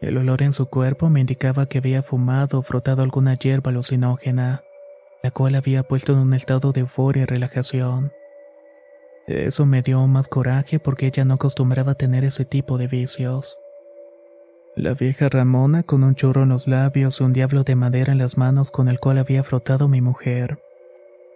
El 0.00 0.16
olor 0.16 0.42
en 0.42 0.54
su 0.54 0.66
cuerpo 0.66 1.10
me 1.10 1.20
indicaba 1.20 1.66
que 1.66 1.78
había 1.78 2.02
fumado 2.02 2.60
o 2.60 2.62
frotado 2.62 3.02
alguna 3.02 3.34
hierba 3.34 3.70
alucinógena, 3.70 4.62
la 5.22 5.30
cual 5.30 5.56
había 5.56 5.82
puesto 5.82 6.12
en 6.12 6.20
un 6.20 6.32
estado 6.32 6.72
de 6.72 6.80
euforia 6.80 7.24
y 7.24 7.26
relajación. 7.26 8.12
Eso 9.26 9.66
me 9.66 9.82
dio 9.82 10.06
más 10.06 10.28
coraje 10.28 10.78
porque 10.78 11.06
ella 11.06 11.24
no 11.24 11.34
acostumbraba 11.34 11.96
tener 11.96 12.24
ese 12.24 12.44
tipo 12.44 12.78
de 12.78 12.86
vicios. 12.86 13.58
La 14.76 14.94
vieja 14.94 15.28
Ramona 15.28 15.82
con 15.82 16.04
un 16.04 16.14
churro 16.14 16.44
en 16.44 16.50
los 16.50 16.68
labios 16.68 17.20
y 17.20 17.24
un 17.24 17.32
diablo 17.32 17.64
de 17.64 17.74
madera 17.74 18.12
en 18.12 18.18
las 18.18 18.36
manos 18.36 18.70
con 18.70 18.88
el 18.88 19.00
cual 19.00 19.18
había 19.18 19.42
frotado 19.42 19.88
mi 19.88 20.00
mujer. 20.00 20.58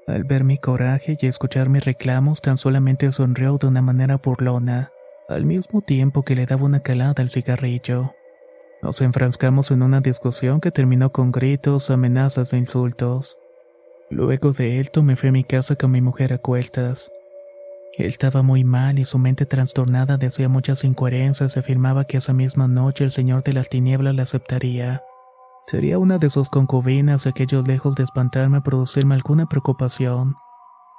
Al 0.07 0.25
ver 0.25 0.45
mi 0.45 0.59
coraje 0.59 1.17
y 1.21 1.27
escuchar 1.27 1.69
mis 1.69 1.85
reclamos, 1.85 2.43
tan 2.43 2.59
solamente 2.59 3.11
sonrió 3.13 3.59
de 3.59 3.67
una 3.67 3.83
manera 3.83 4.19
burlona, 4.19 4.93
al 5.29 5.45
mismo 5.45 5.81
tiempo 5.81 6.23
que 6.23 6.37
le 6.37 6.47
daba 6.47 6.65
una 6.65 6.81
calada 6.81 7.23
al 7.23 7.31
cigarrillo. 7.31 8.15
Nos 8.83 9.01
enfrascamos 9.01 9.71
en 9.71 9.83
una 9.83 10.01
discusión 10.01 10.61
que 10.61 10.71
terminó 10.71 11.11
con 11.11 11.33
gritos, 11.33 11.91
amenazas 11.91 12.53
e 12.53 12.57
insultos. 12.59 13.39
Luego 14.11 14.53
de 14.53 14.81
esto 14.81 15.03
me 15.03 15.17
fui 15.17 15.31
a 15.31 15.33
mi 15.33 15.45
casa 15.45 15.77
con 15.77 15.91
mi 15.91 16.01
mujer 16.01 16.33
a 16.33 16.39
cuestas. 16.39 17.11
Estaba 17.99 18.43
muy 18.43 18.65
mal 18.65 18.99
y 18.99 19.05
su 19.05 19.19
mente 19.19 19.47
trastornada 19.47 20.17
decía 20.17 20.49
muchas 20.49 20.85
incoherencias 20.85 21.57
y 21.57 21.59
afirmaba 21.59 22.05
que 22.05 22.19
esa 22.19 22.33
misma 22.33 22.69
noche 22.69 23.05
el 23.05 23.11
Señor 23.11 23.43
de 23.43 23.53
las 23.53 23.69
Tinieblas 23.69 24.15
la 24.15 24.23
aceptaría. 24.23 25.03
Sería 25.67 25.99
una 25.99 26.19
de 26.19 26.31
sus 26.31 26.49
concubinas 26.49 27.27
aquellos 27.27 27.67
lejos 27.67 27.95
de 27.97 28.05
espantarme 28.05 28.61
producirme 28.61 29.15
alguna 29.15 29.47
preocupación. 29.47 30.35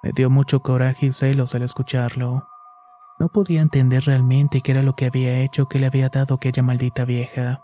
Me 0.03 0.11
dio 0.11 0.29
mucho 0.29 0.61
coraje 0.61 1.07
y 1.07 1.11
celos 1.11 1.55
al 1.55 1.63
escucharlo. 1.63 2.47
No 3.19 3.29
podía 3.29 3.61
entender 3.61 4.03
realmente 4.05 4.61
qué 4.61 4.71
era 4.71 4.81
lo 4.81 4.95
que 4.95 5.05
había 5.05 5.41
hecho 5.41 5.67
que 5.67 5.79
le 5.79 5.87
había 5.87 6.09
dado 6.09 6.35
aquella 6.35 6.63
maldita 6.63 7.05
vieja. 7.05 7.61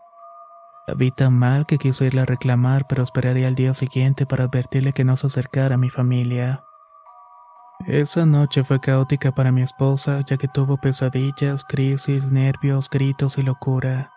Había 0.88 1.12
tan 1.12 1.34
mal 1.34 1.66
que 1.66 1.78
quise 1.78 2.06
irle 2.06 2.22
a 2.22 2.26
reclamar, 2.26 2.88
pero 2.88 3.04
esperaría 3.04 3.48
al 3.48 3.56
día 3.56 3.74
siguiente 3.74 4.26
para 4.26 4.46
advertirle 4.46 4.94
que 4.94 5.04
no 5.04 5.18
se 5.18 5.28
acercara 5.28 5.76
a 5.76 5.78
mi 5.78 5.90
familia. 5.90 6.67
Esa 7.86 8.26
noche 8.26 8.64
fue 8.64 8.80
caótica 8.80 9.32
para 9.32 9.52
mi 9.52 9.62
esposa, 9.62 10.22
ya 10.22 10.38
que 10.38 10.48
tuvo 10.48 10.78
pesadillas, 10.78 11.64
crisis, 11.64 12.32
nervios, 12.32 12.90
gritos 12.90 13.38
y 13.38 13.44
locura. 13.44 14.12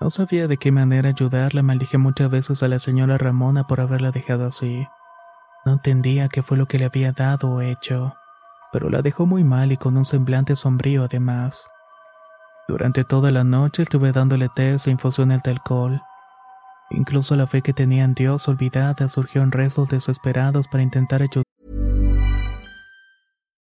No 0.00 0.10
sabía 0.10 0.46
de 0.48 0.58
qué 0.58 0.70
manera 0.70 1.08
ayudarla, 1.08 1.62
maldije 1.62 1.96
muchas 1.98 2.30
veces 2.30 2.62
a 2.62 2.68
la 2.68 2.78
señora 2.78 3.16
Ramona 3.16 3.66
por 3.66 3.80
haberla 3.80 4.10
dejado 4.10 4.46
así. 4.46 4.86
No 5.64 5.72
entendía 5.72 6.28
qué 6.28 6.42
fue 6.42 6.58
lo 6.58 6.66
que 6.66 6.78
le 6.78 6.84
había 6.84 7.12
dado 7.12 7.50
o 7.50 7.62
hecho, 7.62 8.14
pero 8.70 8.90
la 8.90 9.00
dejó 9.00 9.24
muy 9.24 9.44
mal 9.44 9.72
y 9.72 9.76
con 9.78 9.96
un 9.96 10.04
semblante 10.04 10.54
sombrío 10.54 11.04
además. 11.04 11.66
Durante 12.68 13.02
toda 13.02 13.30
la 13.30 13.44
noche 13.44 13.82
estuve 13.82 14.12
dándole 14.12 14.50
té 14.54 14.74
e 14.74 14.90
infusiones 14.90 15.42
de 15.42 15.52
alcohol. 15.52 16.02
Incluso 16.90 17.34
la 17.34 17.46
fe 17.46 17.62
que 17.62 17.72
tenía 17.72 18.04
en 18.04 18.14
Dios 18.14 18.46
olvidada 18.46 19.08
surgió 19.08 19.42
en 19.42 19.52
rezos 19.52 19.88
desesperados 19.88 20.68
para 20.68 20.82
intentar 20.82 21.22
ayudar. 21.22 21.53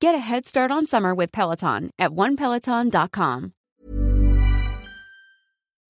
Get 0.00 0.14
a 0.14 0.18
head 0.18 0.46
start 0.46 0.70
on 0.70 0.86
summer 0.86 1.12
with 1.12 1.32
Peloton 1.32 1.90
at 1.98 2.12
onepeloton.com. 2.12 3.50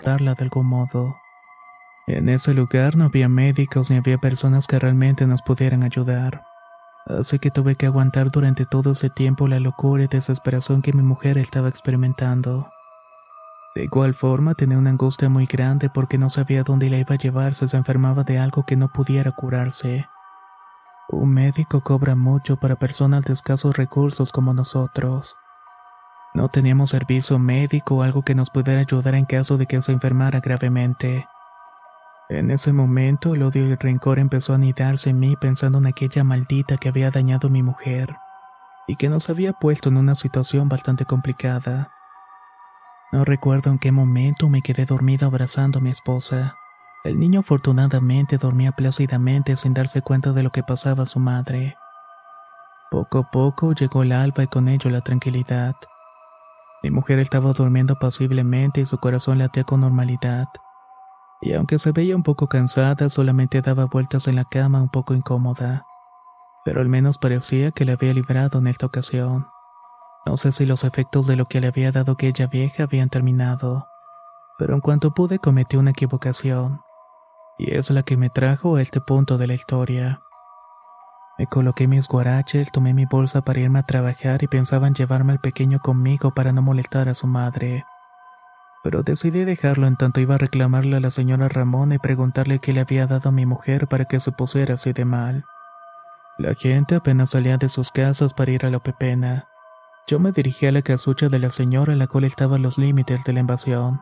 Darla 0.02 0.34
de 0.34 0.44
algún 0.44 0.66
modo. 0.66 1.14
En 2.06 2.30
ese 2.30 2.54
lugar 2.54 2.96
no 2.96 3.04
había 3.04 3.28
médicos 3.28 3.90
ni 3.90 3.98
había 3.98 4.16
personas 4.16 4.66
que 4.66 4.78
realmente 4.78 5.26
nos 5.26 5.42
pudieran 5.42 5.82
ayudar. 5.82 6.42
Así 7.04 7.38
que 7.38 7.50
tuve 7.50 7.76
que 7.76 7.84
aguantar 7.84 8.30
durante 8.30 8.64
todo 8.64 8.92
ese 8.92 9.10
tiempo 9.10 9.46
la 9.46 9.60
locura 9.60 10.04
y 10.04 10.06
desesperación 10.06 10.80
que 10.80 10.94
mi 10.94 11.02
mujer 11.02 11.36
estaba 11.36 11.68
experimentando. 11.68 12.70
De 13.74 13.84
igual 13.84 14.14
forma 14.14 14.54
tenía 14.54 14.78
una 14.78 14.88
angustia 14.88 15.28
muy 15.28 15.44
grande 15.44 15.90
porque 15.90 16.16
no 16.16 16.30
sabía 16.30 16.62
dónde 16.62 16.88
la 16.88 16.96
iba 16.96 17.14
a 17.14 17.18
llevar 17.18 17.54
si 17.54 17.68
se 17.68 17.76
enfermaba 17.76 18.24
de 18.24 18.38
algo 18.38 18.64
que 18.64 18.76
no 18.76 18.88
pudiera 18.88 19.32
curarse. 19.32 20.06
Un 21.10 21.32
médico 21.32 21.80
cobra 21.80 22.14
mucho 22.14 22.58
para 22.58 22.76
personas 22.76 23.24
de 23.24 23.32
escasos 23.32 23.76
recursos 23.78 24.30
como 24.30 24.52
nosotros. 24.52 25.36
No 26.34 26.50
teníamos 26.50 26.90
servicio 26.90 27.38
médico 27.38 27.96
o 27.96 28.02
algo 28.02 28.22
que 28.22 28.34
nos 28.34 28.50
pudiera 28.50 28.80
ayudar 28.80 29.14
en 29.14 29.24
caso 29.24 29.56
de 29.56 29.64
que 29.64 29.80
se 29.80 29.92
enfermara 29.92 30.40
gravemente. 30.40 31.26
En 32.28 32.50
ese 32.50 32.74
momento 32.74 33.34
el 33.34 33.42
odio 33.42 33.66
y 33.66 33.70
el 33.70 33.78
rencor 33.78 34.18
empezó 34.18 34.52
a 34.52 34.56
anidarse 34.56 35.08
en 35.08 35.18
mí 35.18 35.34
pensando 35.36 35.78
en 35.78 35.86
aquella 35.86 36.24
maldita 36.24 36.76
que 36.76 36.90
había 36.90 37.10
dañado 37.10 37.48
a 37.48 37.50
mi 37.50 37.62
mujer 37.62 38.14
y 38.86 38.96
que 38.96 39.08
nos 39.08 39.30
había 39.30 39.54
puesto 39.54 39.88
en 39.88 39.96
una 39.96 40.14
situación 40.14 40.68
bastante 40.68 41.06
complicada. 41.06 41.90
No 43.12 43.24
recuerdo 43.24 43.70
en 43.70 43.78
qué 43.78 43.92
momento 43.92 44.50
me 44.50 44.60
quedé 44.60 44.84
dormido 44.84 45.26
abrazando 45.26 45.78
a 45.78 45.82
mi 45.82 45.88
esposa. 45.88 46.54
El 47.04 47.20
niño 47.20 47.40
afortunadamente 47.40 48.38
dormía 48.38 48.72
plácidamente 48.72 49.56
sin 49.56 49.72
darse 49.72 50.02
cuenta 50.02 50.32
de 50.32 50.42
lo 50.42 50.50
que 50.50 50.64
pasaba 50.64 51.04
a 51.04 51.06
su 51.06 51.20
madre. 51.20 51.76
Poco 52.90 53.18
a 53.18 53.30
poco 53.30 53.72
llegó 53.72 54.02
el 54.02 54.12
alba 54.12 54.42
y 54.42 54.48
con 54.48 54.68
ello 54.68 54.90
la 54.90 55.00
tranquilidad. 55.02 55.76
Mi 56.82 56.90
mujer 56.90 57.20
estaba 57.20 57.52
durmiendo 57.52 57.96
pasiblemente 58.00 58.80
y 58.80 58.86
su 58.86 58.98
corazón 58.98 59.38
latía 59.38 59.62
con 59.62 59.80
normalidad. 59.80 60.48
Y 61.40 61.52
aunque 61.54 61.78
se 61.78 61.92
veía 61.92 62.16
un 62.16 62.24
poco 62.24 62.48
cansada, 62.48 63.08
solamente 63.10 63.62
daba 63.62 63.84
vueltas 63.84 64.26
en 64.26 64.34
la 64.34 64.44
cama 64.44 64.82
un 64.82 64.88
poco 64.88 65.14
incómoda. 65.14 65.86
Pero 66.64 66.80
al 66.80 66.88
menos 66.88 67.18
parecía 67.18 67.70
que 67.70 67.84
le 67.84 67.92
había 67.92 68.12
librado 68.12 68.58
en 68.58 68.66
esta 68.66 68.86
ocasión. 68.86 69.46
No 70.26 70.36
sé 70.36 70.50
si 70.50 70.66
los 70.66 70.82
efectos 70.82 71.28
de 71.28 71.36
lo 71.36 71.46
que 71.46 71.60
le 71.60 71.68
había 71.68 71.92
dado 71.92 72.12
aquella 72.12 72.48
vieja 72.48 72.82
habían 72.82 73.08
terminado, 73.08 73.86
pero 74.58 74.74
en 74.74 74.80
cuanto 74.80 75.14
pude 75.14 75.38
cometí 75.38 75.76
una 75.76 75.92
equivocación 75.92 76.80
y 77.58 77.74
es 77.74 77.90
la 77.90 78.04
que 78.04 78.16
me 78.16 78.30
trajo 78.30 78.76
a 78.76 78.82
este 78.82 79.00
punto 79.00 79.36
de 79.36 79.48
la 79.48 79.54
historia. 79.54 80.22
Me 81.38 81.46
coloqué 81.46 81.86
mis 81.86 82.08
guaraches, 82.08 82.72
tomé 82.72 82.94
mi 82.94 83.04
bolsa 83.04 83.42
para 83.42 83.60
irme 83.60 83.80
a 83.80 83.84
trabajar 83.84 84.42
y 84.42 84.48
pensaba 84.48 84.86
en 84.86 84.94
llevarme 84.94 85.32
al 85.32 85.40
pequeño 85.40 85.78
conmigo 85.80 86.32
para 86.34 86.52
no 86.52 86.62
molestar 86.62 87.08
a 87.08 87.14
su 87.14 87.26
madre. 87.26 87.84
Pero 88.82 89.02
decidí 89.02 89.44
dejarlo 89.44 89.86
en 89.86 89.96
tanto 89.96 90.20
iba 90.20 90.36
a 90.36 90.38
reclamarle 90.38 90.96
a 90.96 91.00
la 91.00 91.10
señora 91.10 91.48
Ramón 91.48 91.92
y 91.92 91.98
preguntarle 91.98 92.60
qué 92.60 92.72
le 92.72 92.80
había 92.80 93.06
dado 93.06 93.28
a 93.28 93.32
mi 93.32 93.46
mujer 93.46 93.88
para 93.88 94.04
que 94.06 94.20
se 94.20 94.32
pusiera 94.32 94.74
así 94.74 94.92
de 94.92 95.04
mal. 95.04 95.44
La 96.38 96.54
gente 96.54 96.94
apenas 96.94 97.30
salía 97.30 97.56
de 97.56 97.68
sus 97.68 97.90
casas 97.90 98.32
para 98.32 98.52
ir 98.52 98.64
a 98.64 98.70
la 98.70 98.78
pepena. 98.78 99.48
Yo 100.06 100.18
me 100.18 100.32
dirigí 100.32 100.66
a 100.66 100.72
la 100.72 100.82
casucha 100.82 101.28
de 101.28 101.38
la 101.38 101.50
señora, 101.50 101.94
la 101.96 102.06
cual 102.06 102.24
estaba 102.24 102.56
a 102.56 102.60
los 102.60 102.78
límites 102.78 103.24
de 103.24 103.32
la 103.32 103.40
invasión. 103.40 104.00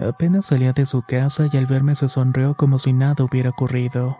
Apenas 0.00 0.46
salía 0.46 0.72
de 0.72 0.86
su 0.86 1.02
casa 1.02 1.46
y 1.52 1.56
al 1.58 1.66
verme 1.66 1.94
se 1.94 2.08
sonrió 2.08 2.54
como 2.54 2.78
si 2.78 2.94
nada 2.94 3.22
hubiera 3.22 3.50
ocurrido. 3.50 4.16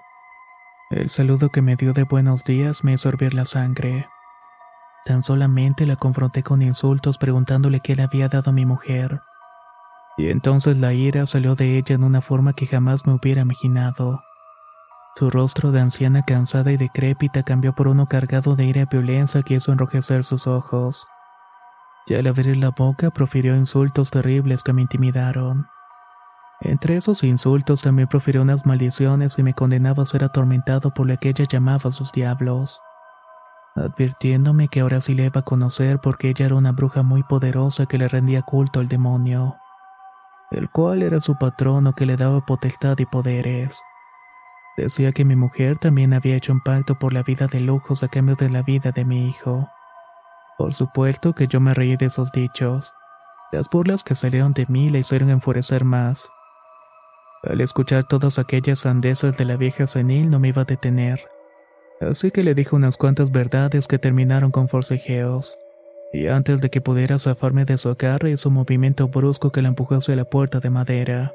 El 0.91 1.09
saludo 1.09 1.49
que 1.49 1.63
me 1.63 1.77
dio 1.77 1.95
de 1.95 2.03
buenos 2.05 2.45
días 2.45 2.85
me 2.85 2.93
hizo 2.93 3.09
hervir 3.09 3.33
la 3.33 3.47
sangre. 3.47 4.07
Tan 5.07 5.23
solamente 5.23 5.87
la 5.87 5.97
confronté 5.97 6.43
con 6.43 6.61
insultos 6.61 7.17
preguntándole 7.17 7.81
qué 7.81 7.97
le 7.97 8.03
había 8.03 8.29
dado 8.29 8.51
a 8.51 8.53
mi 8.53 8.67
mujer. 8.67 9.23
Y 10.19 10.29
entonces 10.29 10.77
la 10.77 10.93
ira 10.93 11.27
salió 11.27 11.55
de 11.55 11.79
ella 11.79 11.95
en 11.95 12.05
una 12.05 12.21
forma 12.21 12.53
que 12.53 12.67
jamás 12.67 13.07
me 13.07 13.15
hubiera 13.15 13.41
imaginado. 13.41 14.23
Su 15.15 15.31
rostro 15.31 15.73
de 15.73 15.81
anciana 15.81 16.25
cansada 16.27 16.73
y 16.73 16.77
decrépita 16.77 17.43
cambió 17.43 17.75
por 17.75 17.89
uno 17.89 18.07
cargado 18.07 18.55
de 18.55 18.65
ira 18.65 18.83
y 18.83 18.85
violencia 18.85 19.43
que 19.43 19.55
hizo 19.55 19.73
enrojecer 19.73 20.25
sus 20.25 20.47
ojos. 20.47 21.07
Y 22.07 22.15
al 22.15 22.27
abrir 22.27 22.57
la 22.57 22.71
boca 22.71 23.11
profirió 23.11 23.57
insultos 23.57 24.11
terribles 24.11 24.63
que 24.63 24.73
me 24.73 24.83
intimidaron. 24.83 25.67
Entre 26.63 26.97
esos 26.97 27.25
insultos 27.25 27.83
también 27.83 28.09
profirió 28.09 28.43
unas 28.43 28.67
maldiciones 28.67 29.39
y 29.39 29.43
me 29.43 29.55
condenaba 29.55 30.03
a 30.03 30.07
ser 30.07 30.25
atormentado 30.25 30.93
por 30.93 31.07
lo 31.07 31.17
que 31.17 31.31
ella 31.31 31.47
llamaba 31.49 31.91
sus 31.91 32.13
diablos, 32.13 32.81
advirtiéndome 33.77 34.69
que 34.69 34.81
ahora 34.81 35.01
sí 35.01 35.15
le 35.15 35.25
iba 35.25 35.41
a 35.41 35.45
conocer 35.45 36.01
porque 36.01 36.29
ella 36.29 36.47
era 36.47 36.57
una 36.57 36.73
bruja 36.73 37.03
muy 37.03 37.23
poderosa 37.23 37.87
que 37.87 37.97
le 37.97 38.09
rendía 38.09 38.43
culto 38.43 38.81
al 38.81 38.89
demonio, 38.89 39.57
el 40.51 40.69
cual 40.69 41.03
era 41.03 41.21
su 41.21 41.39
patrono 41.39 41.95
que 41.95 42.05
le 42.05 42.19
daba 42.19 42.45
potestad 42.45 42.99
y 42.99 43.07
poderes. 43.07 43.81
Decía 44.77 45.13
que 45.13 45.25
mi 45.25 45.37
mujer 45.37 45.79
también 45.79 46.13
había 46.13 46.37
hecho 46.37 46.53
un 46.53 46.61
pacto 46.61 46.99
por 46.99 47.15
la 47.15 47.23
vida 47.23 47.47
de 47.47 47.61
lujos 47.61 48.03
a 48.03 48.09
cambio 48.09 48.37
de 48.37 48.51
la 48.51 48.63
vida 48.63 48.93
de 48.93 49.07
mi 49.07 49.29
hijo. 49.29 49.69
Por 50.61 50.75
supuesto 50.75 51.33
que 51.33 51.49
yo 51.49 51.59
me 51.59 51.73
reí 51.73 51.97
de 51.97 52.05
esos 52.05 52.33
dichos. 52.33 52.93
Las 53.51 53.71
burlas 53.71 54.05
que 54.05 54.15
salieron 54.15 54.53
de 54.53 54.67
mí 54.69 54.91
le 54.91 54.99
hicieron 54.99 55.31
enfurecer 55.31 55.85
más. 55.87 56.29
Al 57.43 57.63
escuchar 57.63 58.05
todas 58.05 58.39
aquellas 58.39 58.81
sandeces 58.81 59.39
de 59.39 59.47
la 59.47 59.57
vieja 59.57 59.87
senil 59.87 60.29
no 60.29 60.39
me 60.39 60.49
iba 60.49 60.61
a 60.61 60.67
detener. 60.67 61.23
Así 62.03 62.31
que 62.31 62.45
le 62.45 62.55
dije 62.55 62.77
unas 62.77 62.99
cuantas 62.99 63.33
verdades 63.33 63.87
que 63.87 63.99
terminaron 63.99 64.51
con 64.51 64.69
forcejeos. 64.69 65.59
Y 66.13 66.27
antes 66.27 66.61
de 66.61 66.69
que 66.69 66.83
pudiera 66.83 67.19
zafarme 67.19 67.65
de 67.65 67.79
su 67.79 67.89
agarre 67.89 68.33
hizo 68.33 68.51
un 68.51 68.57
movimiento 68.57 69.09
brusco 69.09 69.53
que 69.53 69.63
la 69.63 69.69
empujó 69.69 69.95
hacia 69.95 70.15
la 70.15 70.27
puerta 70.27 70.61
de 70.61 70.69
madera. 70.69 71.33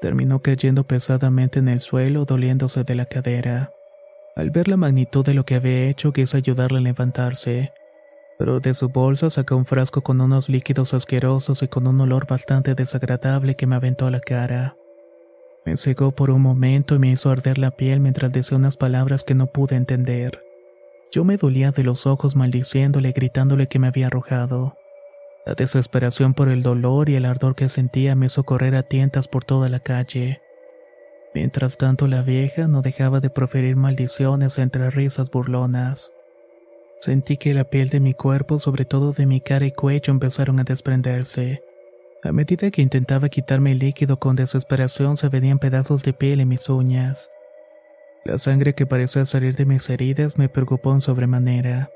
Terminó 0.00 0.40
cayendo 0.40 0.82
pesadamente 0.82 1.60
en 1.60 1.68
el 1.68 1.78
suelo, 1.78 2.24
doliéndose 2.24 2.82
de 2.82 2.96
la 2.96 3.06
cadera. 3.06 3.70
Al 4.34 4.50
ver 4.50 4.66
la 4.66 4.76
magnitud 4.76 5.24
de 5.24 5.34
lo 5.34 5.44
que 5.44 5.54
había 5.54 5.88
hecho, 5.88 6.12
quise 6.12 6.36
ayudarle 6.36 6.78
a 6.78 6.80
levantarse, 6.80 7.72
pero 8.40 8.58
de 8.58 8.72
su 8.72 8.88
bolsa 8.88 9.28
sacó 9.28 9.54
un 9.54 9.66
frasco 9.66 10.00
con 10.00 10.18
unos 10.22 10.48
líquidos 10.48 10.94
asquerosos 10.94 11.62
y 11.62 11.68
con 11.68 11.86
un 11.86 12.00
olor 12.00 12.26
bastante 12.26 12.74
desagradable 12.74 13.54
que 13.54 13.66
me 13.66 13.76
aventó 13.76 14.06
a 14.06 14.10
la 14.10 14.20
cara. 14.20 14.78
Me 15.66 15.76
cegó 15.76 16.12
por 16.12 16.30
un 16.30 16.40
momento 16.40 16.94
y 16.94 16.98
me 16.98 17.10
hizo 17.10 17.28
arder 17.28 17.58
la 17.58 17.72
piel 17.72 18.00
mientras 18.00 18.32
decía 18.32 18.56
unas 18.56 18.78
palabras 18.78 19.24
que 19.24 19.34
no 19.34 19.48
pude 19.48 19.76
entender. 19.76 20.42
Yo 21.12 21.22
me 21.22 21.36
dolía 21.36 21.70
de 21.70 21.84
los 21.84 22.06
ojos 22.06 22.34
maldiciéndole 22.34 23.10
y 23.10 23.12
gritándole 23.12 23.66
que 23.66 23.78
me 23.78 23.88
había 23.88 24.06
arrojado. 24.06 24.74
La 25.44 25.52
desesperación 25.52 26.32
por 26.32 26.48
el 26.48 26.62
dolor 26.62 27.10
y 27.10 27.16
el 27.16 27.26
ardor 27.26 27.54
que 27.54 27.68
sentía 27.68 28.14
me 28.14 28.24
hizo 28.24 28.44
correr 28.44 28.74
a 28.74 28.84
tientas 28.84 29.28
por 29.28 29.44
toda 29.44 29.68
la 29.68 29.80
calle. 29.80 30.40
Mientras 31.34 31.76
tanto 31.76 32.08
la 32.08 32.22
vieja 32.22 32.68
no 32.68 32.80
dejaba 32.80 33.20
de 33.20 33.28
proferir 33.28 33.76
maldiciones 33.76 34.58
entre 34.58 34.88
risas 34.88 35.30
burlonas. 35.30 36.14
Sentí 37.00 37.38
que 37.38 37.54
la 37.54 37.64
piel 37.64 37.88
de 37.88 37.98
mi 37.98 38.12
cuerpo, 38.12 38.58
sobre 38.58 38.84
todo 38.84 39.12
de 39.12 39.24
mi 39.24 39.40
cara 39.40 39.64
y 39.64 39.72
cuello, 39.72 40.10
empezaron 40.12 40.60
a 40.60 40.64
desprenderse. 40.64 41.62
A 42.22 42.32
medida 42.32 42.70
que 42.70 42.82
intentaba 42.82 43.30
quitarme 43.30 43.72
el 43.72 43.78
líquido 43.78 44.18
con 44.18 44.36
desesperación, 44.36 45.16
se 45.16 45.30
venían 45.30 45.58
pedazos 45.58 46.02
de 46.02 46.12
piel 46.12 46.40
en 46.40 46.48
mis 46.48 46.68
uñas. 46.68 47.30
La 48.26 48.36
sangre 48.36 48.74
que 48.74 48.84
parecía 48.84 49.24
salir 49.24 49.56
de 49.56 49.64
mis 49.64 49.88
heridas 49.88 50.36
me 50.36 50.50
preocupó 50.50 50.92
en 50.92 51.00
sobremanera. 51.00 51.90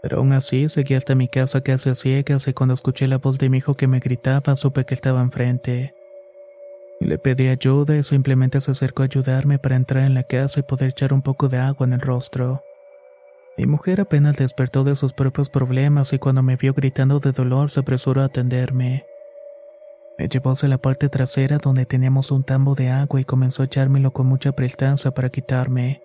Pero 0.00 0.18
aún 0.18 0.32
así 0.32 0.70
seguí 0.70 0.94
hasta 0.94 1.14
mi 1.14 1.28
casa 1.28 1.60
casi 1.60 1.90
a 1.90 1.94
ciegas 1.94 2.48
y 2.48 2.54
cuando 2.54 2.72
escuché 2.72 3.06
la 3.08 3.18
voz 3.18 3.36
de 3.36 3.50
mi 3.50 3.58
hijo 3.58 3.74
que 3.74 3.86
me 3.86 4.00
gritaba 4.00 4.56
supe 4.56 4.86
que 4.86 4.94
estaba 4.94 5.20
enfrente. 5.20 5.94
Le 7.00 7.18
pedí 7.18 7.48
ayuda 7.48 7.98
y 7.98 8.02
simplemente 8.02 8.62
se 8.62 8.70
acercó 8.70 9.02
a 9.02 9.06
ayudarme 9.06 9.58
para 9.58 9.76
entrar 9.76 10.04
en 10.04 10.14
la 10.14 10.22
casa 10.22 10.60
y 10.60 10.62
poder 10.62 10.90
echar 10.90 11.12
un 11.12 11.20
poco 11.20 11.50
de 11.50 11.58
agua 11.58 11.86
en 11.86 11.92
el 11.92 12.00
rostro. 12.00 12.62
Mi 13.56 13.64
mujer 13.66 14.02
apenas 14.02 14.36
despertó 14.36 14.84
de 14.84 14.96
sus 14.96 15.14
propios 15.14 15.48
problemas 15.48 16.12
y 16.12 16.18
cuando 16.18 16.42
me 16.42 16.56
vio 16.56 16.74
gritando 16.74 17.20
de 17.20 17.32
dolor 17.32 17.70
se 17.70 17.80
apresuró 17.80 18.20
a 18.20 18.26
atenderme. 18.26 19.06
Me 20.18 20.28
llevó 20.28 20.50
hacia 20.50 20.68
la 20.68 20.76
parte 20.76 21.08
trasera 21.08 21.56
donde 21.56 21.86
teníamos 21.86 22.30
un 22.30 22.44
tambo 22.44 22.74
de 22.74 22.90
agua 22.90 23.18
y 23.18 23.24
comenzó 23.24 23.62
a 23.62 23.66
echármelo 23.66 24.12
con 24.12 24.26
mucha 24.26 24.52
prestancia 24.52 25.12
para 25.12 25.30
quitarme. 25.30 26.02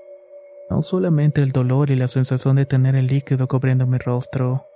No 0.69 0.81
solamente 0.81 1.41
el 1.41 1.51
dolor 1.51 1.91
y 1.91 1.97
la 1.97 2.07
sensación 2.07 2.55
de 2.55 2.65
tener 2.65 2.95
el 2.95 3.07
líquido 3.07 3.49
cubriendo 3.49 3.85
mi 3.85 3.97
rostro, 3.97 4.67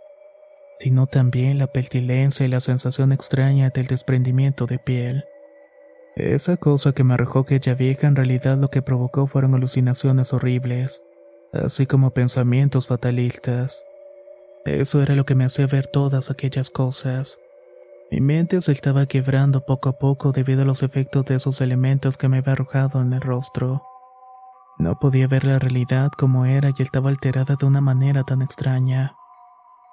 sino 0.78 1.08
también 1.08 1.58
la 1.58 1.68
pestilencia 1.68 2.46
y 2.46 2.50
la 2.50 2.60
sensación 2.60 3.14
extraña 3.14 3.70
del 3.70 3.88
desprendimiento 3.88 4.66
de 4.66 4.80
piel. 4.80 5.24
Esa 6.18 6.58
cosa 6.58 6.92
que 6.92 7.06
me 7.06 7.14
arrojó 7.14 7.40
aquella 7.40 7.74
vieja 7.74 8.08
en 8.08 8.18
realidad 8.18 8.58
lo 8.58 8.70
que 8.70 8.82
provocó 8.82 9.28
fueron 9.28 9.56
alucinaciones 9.56 10.34
horribles 10.34 11.02
así 11.54 11.86
como 11.86 12.12
pensamientos 12.12 12.88
fatalistas. 12.88 13.84
Eso 14.66 15.02
era 15.02 15.16
lo 15.16 15.26
que 15.26 15.36
me 15.36 15.46
hacía 15.46 15.68
ver 15.68 15.88
todas 15.88 16.32
aquellas 16.32 16.70
cosas. 16.70 17.40
Mi 18.12 18.22
mente 18.22 18.62
se 18.62 18.72
estaba 18.72 19.06
quebrando 19.06 19.62
poco 19.62 19.90
a 19.90 19.94
poco 19.94 20.32
debido 20.32 20.62
a 20.62 20.66
los 20.66 20.84
efectos 20.84 21.26
de 21.26 21.36
esos 21.36 21.62
elementos 21.62 22.18
que 22.18 22.30
me 22.30 22.38
había 22.38 22.54
arrojado 22.54 23.02
en 23.02 23.14
el 23.14 23.22
rostro. 23.22 23.84
No 24.78 25.00
podía 25.00 25.28
ver 25.28 25.46
la 25.46 25.60
realidad 25.60 26.12
como 26.18 26.46
era 26.46 26.72
y 26.78 26.82
estaba 26.82 27.10
alterada 27.10 27.56
de 27.56 27.66
una 27.66 27.82
manera 27.82 28.24
tan 28.24 28.42
extraña. 28.42 29.16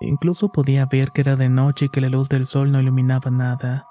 Incluso 0.00 0.50
podía 0.50 0.86
ver 0.86 1.12
que 1.12 1.20
era 1.20 1.36
de 1.36 1.48
noche 1.48 1.86
y 1.86 1.88
que 1.88 2.00
la 2.00 2.08
luz 2.08 2.28
del 2.28 2.46
sol 2.46 2.72
no 2.72 2.80
iluminaba 2.80 3.30
nada. 3.30 3.86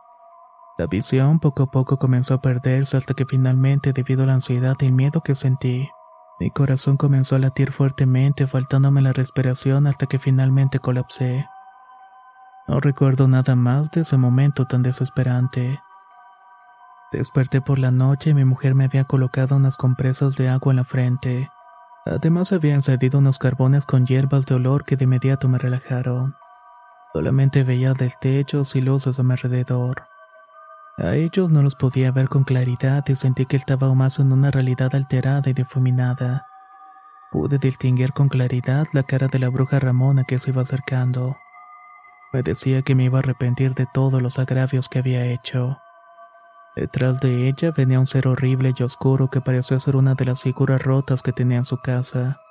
La 0.77 0.87
visión 0.87 1.39
poco 1.39 1.63
a 1.63 1.71
poco 1.71 1.97
comenzó 1.97 2.33
a 2.33 2.41
perderse 2.41 2.97
hasta 2.97 3.13
que 3.13 3.25
finalmente, 3.25 3.93
debido 3.93 4.23
a 4.23 4.25
la 4.25 4.33
ansiedad 4.33 4.75
y 4.81 4.87
el 4.87 4.93
miedo 4.93 5.21
que 5.21 5.35
sentí, 5.35 5.89
mi 6.41 6.49
corazón 6.49 6.97
comenzó 6.97 7.35
a 7.35 7.39
latir 7.39 7.71
fuertemente, 7.71 8.47
faltándome 8.47 9.03
la 9.03 9.13
respiración 9.13 9.85
hasta 9.85 10.07
que 10.07 10.17
finalmente 10.17 10.79
colapsé. 10.79 11.47
No 12.67 12.79
recuerdo 12.79 13.27
nada 13.27 13.55
más 13.55 13.91
de 13.91 14.01
ese 14.01 14.17
momento 14.17 14.65
tan 14.65 14.81
desesperante. 14.81 15.79
Desperté 17.11 17.61
por 17.61 17.77
la 17.77 17.91
noche 17.91 18.31
y 18.31 18.33
mi 18.33 18.43
mujer 18.43 18.73
me 18.73 18.85
había 18.85 19.03
colocado 19.03 19.55
unas 19.55 19.77
compresas 19.77 20.35
de 20.35 20.49
agua 20.49 20.73
en 20.73 20.77
la 20.77 20.83
frente. 20.83 21.51
Además 22.07 22.51
había 22.51 22.73
encendido 22.73 23.19
unos 23.19 23.37
carbones 23.37 23.85
con 23.85 24.07
hierbas 24.07 24.47
de 24.47 24.55
olor 24.55 24.83
que 24.83 24.97
de 24.97 25.03
inmediato 25.03 25.47
me 25.47 25.59
relajaron. 25.59 26.33
Solamente 27.13 27.63
veía 27.63 27.93
destellos 27.93 28.75
y 28.75 28.81
luces 28.81 29.19
a 29.19 29.21
mi 29.21 29.33
alrededor. 29.33 30.07
A 31.01 31.15
ellos 31.15 31.49
no 31.49 31.63
los 31.63 31.73
podía 31.73 32.11
ver 32.11 32.29
con 32.29 32.43
claridad 32.43 33.03
y 33.07 33.15
sentí 33.15 33.47
que 33.47 33.55
estaba 33.55 33.91
más 33.95 34.19
en 34.19 34.31
una 34.31 34.51
realidad 34.51 34.93
alterada 34.93 35.49
y 35.49 35.53
difuminada. 35.53 36.45
Pude 37.31 37.57
distinguir 37.57 38.13
con 38.13 38.29
claridad 38.29 38.85
la 38.91 39.01
cara 39.01 39.27
de 39.27 39.39
la 39.39 39.49
bruja 39.49 39.79
Ramona 39.79 40.25
que 40.25 40.37
se 40.37 40.51
iba 40.51 40.61
acercando. 40.61 41.37
Me 42.31 42.43
decía 42.43 42.83
que 42.83 42.93
me 42.93 43.05
iba 43.05 43.17
a 43.17 43.21
arrepentir 43.21 43.73
de 43.73 43.87
todos 43.91 44.21
los 44.21 44.37
agravios 44.37 44.89
que 44.89 44.99
había 44.99 45.25
hecho. 45.25 45.79
Detrás 46.75 47.19
de 47.19 47.49
ella 47.49 47.71
venía 47.71 47.99
un 47.99 48.05
ser 48.05 48.27
horrible 48.27 48.71
y 48.77 48.83
oscuro 48.83 49.31
que 49.31 49.41
parecía 49.41 49.79
ser 49.79 49.95
una 49.95 50.13
de 50.13 50.25
las 50.25 50.43
figuras 50.43 50.83
rotas 50.83 51.23
que 51.23 51.33
tenía 51.33 51.57
en 51.57 51.65
su 51.65 51.77
casa. 51.77 52.41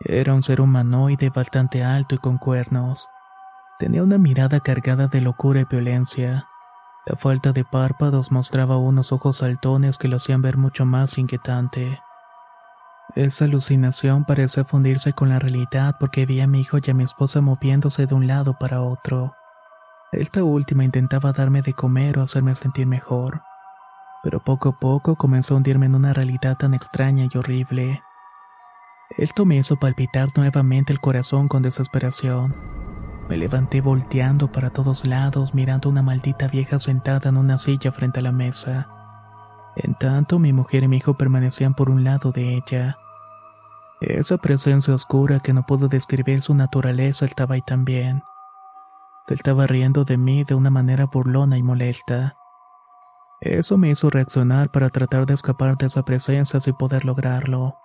Era 0.00 0.34
un 0.34 0.42
ser 0.42 0.60
humanoide 0.60 1.30
bastante 1.30 1.84
alto 1.84 2.16
y 2.16 2.18
con 2.18 2.36
cuernos. 2.36 3.06
Tenía 3.78 4.02
una 4.02 4.18
mirada 4.18 4.58
cargada 4.58 5.06
de 5.06 5.20
locura 5.20 5.60
y 5.60 5.66
violencia. 5.66 6.48
La 7.06 7.16
falta 7.16 7.52
de 7.52 7.64
párpados 7.64 8.32
mostraba 8.32 8.78
unos 8.78 9.12
ojos 9.12 9.38
saltones 9.38 9.98
que 9.98 10.08
lo 10.08 10.16
hacían 10.16 10.40
ver 10.40 10.56
mucho 10.56 10.86
más 10.86 11.18
inquietante. 11.18 12.00
Esa 13.14 13.44
alucinación 13.44 14.24
parecía 14.24 14.64
fundirse 14.64 15.12
con 15.12 15.28
la 15.28 15.38
realidad 15.38 15.96
porque 16.00 16.24
vi 16.24 16.40
a 16.40 16.46
mi 16.46 16.62
hijo 16.62 16.78
y 16.82 16.90
a 16.90 16.94
mi 16.94 17.04
esposa 17.04 17.42
moviéndose 17.42 18.06
de 18.06 18.14
un 18.14 18.26
lado 18.26 18.58
para 18.58 18.80
otro. 18.80 19.34
Esta 20.12 20.42
última 20.42 20.84
intentaba 20.84 21.32
darme 21.32 21.60
de 21.60 21.74
comer 21.74 22.18
o 22.18 22.22
hacerme 22.22 22.54
sentir 22.54 22.86
mejor, 22.86 23.42
pero 24.22 24.40
poco 24.40 24.70
a 24.70 24.78
poco 24.78 25.16
comenzó 25.16 25.54
a 25.54 25.56
hundirme 25.58 25.86
en 25.86 25.94
una 25.94 26.14
realidad 26.14 26.56
tan 26.56 26.72
extraña 26.72 27.28
y 27.30 27.36
horrible. 27.36 28.02
Esto 29.10 29.44
me 29.44 29.56
hizo 29.56 29.76
palpitar 29.76 30.30
nuevamente 30.34 30.92
el 30.92 31.00
corazón 31.00 31.48
con 31.48 31.62
desesperación. 31.62 32.83
Me 33.28 33.38
levanté 33.38 33.80
volteando 33.80 34.52
para 34.52 34.70
todos 34.70 35.06
lados 35.06 35.54
mirando 35.54 35.88
a 35.88 35.92
una 35.92 36.02
maldita 36.02 36.46
vieja 36.46 36.78
sentada 36.78 37.30
en 37.30 37.38
una 37.38 37.58
silla 37.58 37.90
frente 37.90 38.20
a 38.20 38.22
la 38.22 38.32
mesa. 38.32 38.88
En 39.76 39.94
tanto, 39.94 40.38
mi 40.38 40.52
mujer 40.52 40.84
y 40.84 40.88
mi 40.88 40.98
hijo 40.98 41.14
permanecían 41.14 41.74
por 41.74 41.88
un 41.88 42.04
lado 42.04 42.32
de 42.32 42.54
ella. 42.54 42.98
Esa 44.00 44.36
presencia 44.36 44.94
oscura 44.94 45.40
que 45.40 45.54
no 45.54 45.64
puedo 45.64 45.88
describir 45.88 46.42
su 46.42 46.54
naturaleza 46.54 47.24
estaba 47.24 47.54
ahí 47.54 47.62
también. 47.62 48.22
Se 49.26 49.34
estaba 49.34 49.66
riendo 49.66 50.04
de 50.04 50.18
mí 50.18 50.44
de 50.44 50.54
una 50.54 50.68
manera 50.68 51.06
burlona 51.06 51.56
y 51.56 51.62
molesta. 51.62 52.36
Eso 53.40 53.78
me 53.78 53.88
hizo 53.88 54.10
reaccionar 54.10 54.70
para 54.70 54.90
tratar 54.90 55.24
de 55.24 55.34
escapar 55.34 55.78
de 55.78 55.86
esa 55.86 56.04
presencia 56.04 56.60
sin 56.60 56.74
poder 56.74 57.06
lograrlo. 57.06 57.76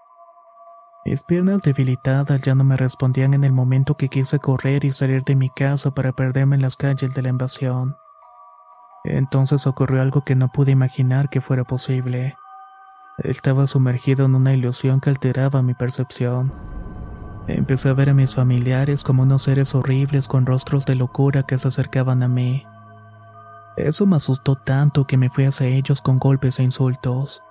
Mis 1.06 1.24
piernas 1.24 1.62
debilitadas 1.62 2.42
ya 2.42 2.56
no 2.56 2.64
me 2.64 2.76
respondían 2.76 3.34
en 3.34 3.44
el 3.44 3.54
momento 3.54 3.96
que 3.96 4.10
quise 4.10 4.40
correr 4.40 4.84
y 4.84 4.92
salir 4.92 5.24
de 5.24 5.36
mi 5.36 5.50
casa 5.50 5.92
para 5.92 6.12
perderme 6.12 6.58
en 6.58 6.62
las 6.62 6.76
calles 6.76 7.14
de 7.14 7.22
la 7.22 7.30
invasión. 7.30 7.96
Entonces 9.06 9.66
ocurrió 9.66 10.02
algo 10.02 10.24
que 10.26 10.36
no 10.36 10.50
pude 10.50 10.72
imaginar 10.72 11.30
que 11.30 11.40
fuera 11.40 11.64
posible. 11.64 12.36
Estaba 13.18 13.66
sumergido 13.66 14.26
en 14.26 14.36
una 14.36 14.54
ilusión 14.54 15.00
que 15.00 15.10
alteraba 15.10 15.62
mi 15.62 15.74
percepción. 15.74 16.54
Empecé 17.48 17.90
a 17.90 17.94
ver 17.94 18.10
a 18.10 18.14
mis 18.14 18.36
familiares 18.36 19.04
como 19.04 19.24
unos 19.24 19.44
seres 19.44 19.74
horribles 19.74 20.28
con 20.28 20.46
rostros 20.46 20.86
de 20.86 20.96
locura 20.96 21.44
que 21.44 21.58
se 21.58 21.70
acercaban 21.70 22.24
a 22.24 22.28
mí. 22.28 22.66
Eso 23.78 24.06
me 24.06 24.18
asustó 24.18 24.56
tanto 24.56 25.08
que 25.08 25.18
me 25.18 25.30
fui 25.30 25.46
hacia 25.46 25.68
ellos 25.68 26.02
con 26.02 26.20
golpes 26.20 26.60
e 26.60 26.64
insultos. 26.64 27.42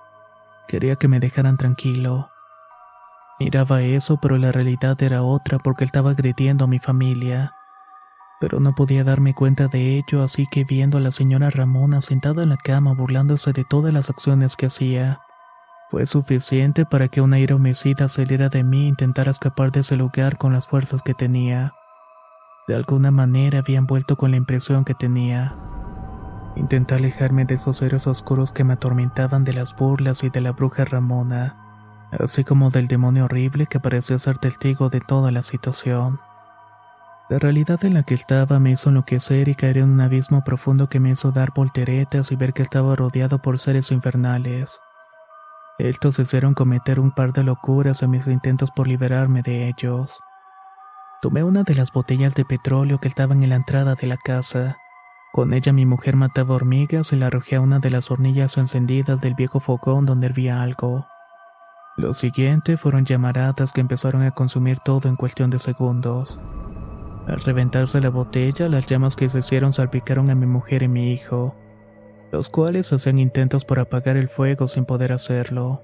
Quería 0.67 0.95
que 0.95 1.07
me 1.07 1.19
dejaran 1.19 1.57
tranquilo. 1.57 2.29
Miraba 3.39 3.81
eso, 3.81 4.17
pero 4.17 4.37
la 4.37 4.51
realidad 4.51 5.01
era 5.01 5.23
otra 5.23 5.59
porque 5.59 5.85
estaba 5.85 6.11
agrediendo 6.11 6.65
a 6.65 6.67
mi 6.67 6.79
familia. 6.79 7.53
Pero 8.41 8.59
no 8.59 8.75
podía 8.75 9.03
darme 9.03 9.33
cuenta 9.33 9.67
de 9.67 9.97
ello, 9.97 10.23
así 10.23 10.45
que 10.45 10.65
viendo 10.65 10.97
a 10.97 11.01
la 11.01 11.11
señora 11.11 11.49
Ramona 11.49 12.01
sentada 12.01 12.43
en 12.43 12.49
la 12.49 12.57
cama 12.57 12.93
burlándose 12.93 13.53
de 13.53 13.63
todas 13.63 13.93
las 13.93 14.09
acciones 14.09 14.55
que 14.55 14.65
hacía, 14.65 15.21
fue 15.89 16.05
suficiente 16.05 16.85
para 16.85 17.07
que 17.07 17.21
una 17.21 17.39
ira 17.39 17.55
homicida 17.55 18.09
saliera 18.09 18.49
de 18.49 18.63
mí 18.63 18.85
e 18.85 18.89
intentara 18.89 19.31
escapar 19.31 19.71
de 19.71 19.79
ese 19.79 19.95
lugar 19.95 20.37
con 20.37 20.53
las 20.53 20.67
fuerzas 20.67 21.01
que 21.01 21.13
tenía. 21.13 21.73
De 22.67 22.75
alguna 22.75 23.09
manera 23.09 23.59
habían 23.59 23.87
vuelto 23.87 24.15
con 24.15 24.31
la 24.31 24.37
impresión 24.37 24.85
que 24.85 24.93
tenía. 24.93 25.57
Intenté 26.55 26.95
alejarme 26.95 27.45
de 27.45 27.55
esos 27.55 27.77
seres 27.77 28.05
oscuros 28.05 28.51
que 28.51 28.63
me 28.63 28.73
atormentaban 28.73 29.43
de 29.43 29.53
las 29.53 29.75
burlas 29.75 30.23
y 30.23 30.29
de 30.29 30.41
la 30.41 30.51
bruja 30.51 30.85
Ramona, 30.85 31.58
así 32.11 32.43
como 32.43 32.69
del 32.69 32.87
demonio 32.87 33.25
horrible 33.25 33.67
que 33.67 33.79
parecía 33.79 34.17
ser 34.19 34.37
testigo 34.37 34.89
de 34.89 35.01
toda 35.01 35.31
la 35.31 35.43
situación. 35.43 36.19
La 37.29 37.37
realidad 37.37 37.83
en 37.85 37.93
la 37.93 38.03
que 38.03 38.15
estaba 38.15 38.59
me 38.59 38.71
hizo 38.71 38.89
enloquecer 38.89 39.49
y 39.49 39.55
caer 39.55 39.77
en 39.77 39.91
un 39.91 40.01
abismo 40.01 40.43
profundo 40.43 40.89
que 40.89 40.99
me 40.99 41.11
hizo 41.11 41.31
dar 41.31 41.51
volteretas 41.53 42.31
y 42.31 42.35
ver 42.35 42.53
que 42.53 42.63
estaba 42.63 42.95
rodeado 42.95 43.39
por 43.39 43.59
seres 43.59 43.91
infernales. 43.91 44.79
Estos 45.77 46.17
hicieron 46.19 46.55
cometer 46.55 46.99
un 46.99 47.11
par 47.11 47.31
de 47.33 47.43
locuras 47.43 48.01
en 48.01 48.11
mis 48.11 48.25
intentos 48.27 48.71
por 48.71 48.87
liberarme 48.87 49.43
de 49.43 49.67
ellos. 49.67 50.19
Tomé 51.21 51.43
una 51.43 51.63
de 51.63 51.75
las 51.75 51.91
botellas 51.91 52.33
de 52.33 52.45
petróleo 52.45 52.99
que 52.99 53.07
estaban 53.07 53.43
en 53.43 53.49
la 53.49 53.55
entrada 53.55 53.95
de 53.95 54.07
la 54.07 54.17
casa 54.17 54.77
con 55.31 55.53
ella 55.53 55.71
mi 55.73 55.85
mujer 55.85 56.15
mataba 56.15 56.55
hormigas 56.55 57.13
y 57.13 57.15
la 57.15 57.27
arrojé 57.27 57.57
a 57.57 57.61
una 57.61 57.77
de 57.79 57.91
las 57.91 58.09
hornillas 58.09 58.57
encendidas 58.57 59.21
del 59.21 59.35
viejo 59.35 59.59
fogón 59.59 60.07
donde 60.07 60.25
hervía 60.25 60.63
algo. 60.63 61.05
Lo 61.99 62.13
siguiente 62.13 62.77
fueron 62.77 63.03
llamaradas 63.03 63.73
que 63.73 63.81
empezaron 63.81 64.21
a 64.21 64.31
consumir 64.31 64.79
todo 64.79 65.09
en 65.09 65.17
cuestión 65.17 65.49
de 65.49 65.59
segundos. 65.59 66.39
Al 67.27 67.41
reventarse 67.41 67.99
la 67.99 68.09
botella, 68.09 68.69
las 68.69 68.87
llamas 68.87 69.17
que 69.17 69.27
se 69.27 69.39
hicieron 69.39 69.73
salpicaron 69.73 70.29
a 70.29 70.35
mi 70.35 70.45
mujer 70.45 70.81
y 70.81 70.87
mi 70.87 71.11
hijo, 71.11 71.55
los 72.31 72.47
cuales 72.47 72.93
hacían 72.93 73.19
intentos 73.19 73.65
por 73.65 73.79
apagar 73.79 74.15
el 74.15 74.29
fuego 74.29 74.69
sin 74.69 74.85
poder 74.85 75.11
hacerlo. 75.11 75.83